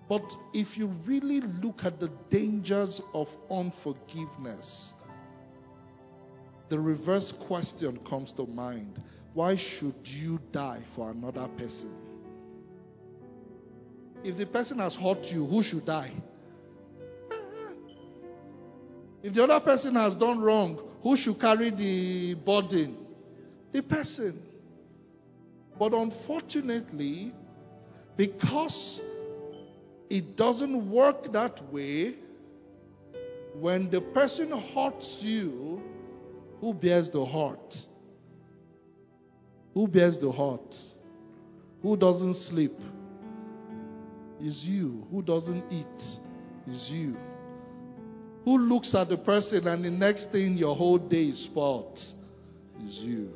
[0.10, 0.24] But
[0.54, 4.93] if you really look at the dangers of unforgiveness,
[6.70, 9.00] the reverse question comes to mind
[9.36, 11.93] why should you die for another person?
[14.24, 16.12] If the person has hurt you, who should die?
[19.26, 22.95] If the other person has done wrong, who should carry the burden?
[23.71, 24.39] The person.
[25.80, 27.34] But unfortunately,
[28.15, 29.01] because
[30.11, 32.17] it doesn't work that way,
[33.59, 35.82] when the person hurts you,
[36.61, 37.76] who bears the hurt?
[39.73, 40.76] Who bears the hurt?
[41.82, 42.80] Who doesn't sleep?
[44.39, 45.07] Is you.
[45.09, 46.03] Who doesn't eat?
[46.71, 47.17] Is you.
[48.46, 51.98] Who looks at the person and the next thing your whole day is spoiled?
[52.86, 53.32] Is you.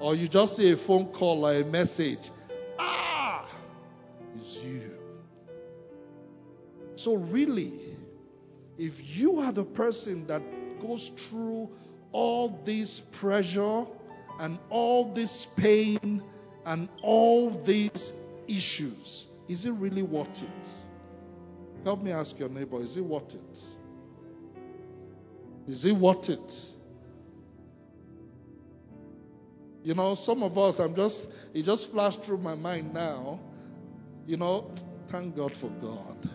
[0.00, 2.30] Or you just see a phone call or a message.
[2.78, 3.46] Ah!
[4.36, 4.90] Is you.
[6.94, 7.94] So, really,
[8.78, 10.40] if you are the person that
[10.80, 11.68] goes through
[12.10, 13.84] all this pressure
[14.38, 16.22] and all this pain
[16.64, 18.12] and all these
[18.48, 20.68] issues, is it really worth it?
[21.84, 23.58] Help me ask your neighbor, is it worth it?
[25.66, 26.52] Is it worth it?
[29.82, 33.40] You know, some of us, I'm just, it just flashed through my mind now.
[34.26, 34.70] You know,
[35.10, 36.28] thank God for God.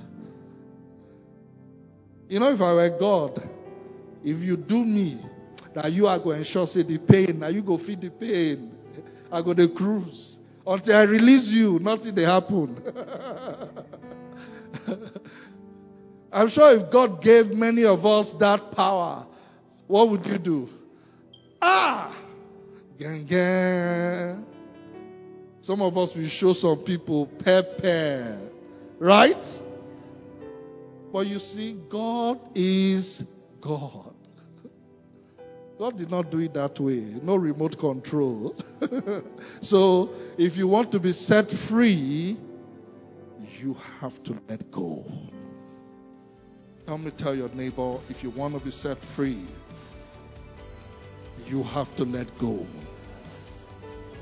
[2.29, 3.49] You know, if I were God,
[4.23, 5.21] if you do me,
[5.75, 8.71] that you are going to ensure say the pain, now you go feed the pain.
[9.31, 10.37] I go to cruise.
[10.65, 12.77] Until I release you, nothing they happen.
[16.31, 19.25] I'm sure if God gave many of us that power,
[19.87, 20.69] what would you do?
[21.61, 22.17] Ah!
[22.97, 24.45] Gang, gang.
[25.61, 28.39] Some of us will show some people pepper.
[28.99, 29.45] Right?
[31.11, 33.23] But you see, God is
[33.59, 34.13] God.
[35.77, 37.19] God did not do it that way.
[37.23, 38.55] No remote control.
[39.61, 42.37] so, if you want to be set free,
[43.59, 45.03] you have to let go.
[46.91, 49.47] Help me tell your neighbor if you want to be set free,
[51.45, 52.67] you have to let go.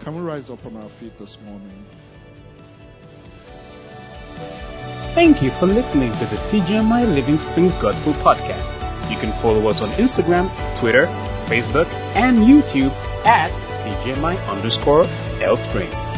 [0.03, 1.84] Can we rise up on our feet this morning?
[5.15, 8.70] Thank you for listening to the CGMI Living Springs Gospel Podcast.
[9.09, 10.45] You can follow us on Instagram,
[10.80, 11.07] Twitter,
[11.49, 12.93] Facebook, and YouTube
[13.26, 13.49] at
[13.82, 15.05] CGMI underscore
[15.41, 16.09] L Springs.